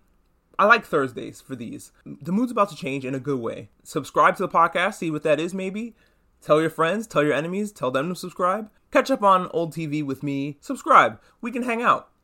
I 0.59 0.65
like 0.65 0.85
Thursdays 0.85 1.41
for 1.41 1.55
these. 1.55 1.93
The 2.05 2.33
mood's 2.33 2.51
about 2.51 2.69
to 2.71 2.77
change 2.77 3.05
in 3.05 3.15
a 3.15 3.21
good 3.21 3.39
way. 3.39 3.69
Subscribe 3.85 4.37
to 4.37 4.43
the 4.43 4.49
podcast, 4.49 4.95
see 4.95 5.11
what 5.11 5.23
that 5.23 5.39
is 5.39 5.55
maybe. 5.55 5.95
Tell 6.43 6.61
your 6.61 6.71
friends, 6.71 7.07
tell 7.07 7.23
your 7.23 7.33
enemies, 7.33 7.71
tell 7.71 7.93
them 7.93 8.09
to 8.09 8.17
subscribe. 8.17 8.69
Catch 8.91 9.11
up 9.11 9.23
on 9.23 9.49
old 9.53 9.73
TV 9.73 10.05
with 10.05 10.23
me. 10.23 10.57
Subscribe. 10.61 11.21
We 11.41 11.53
can 11.53 11.63
hang 11.63 11.83
out. 11.83 12.09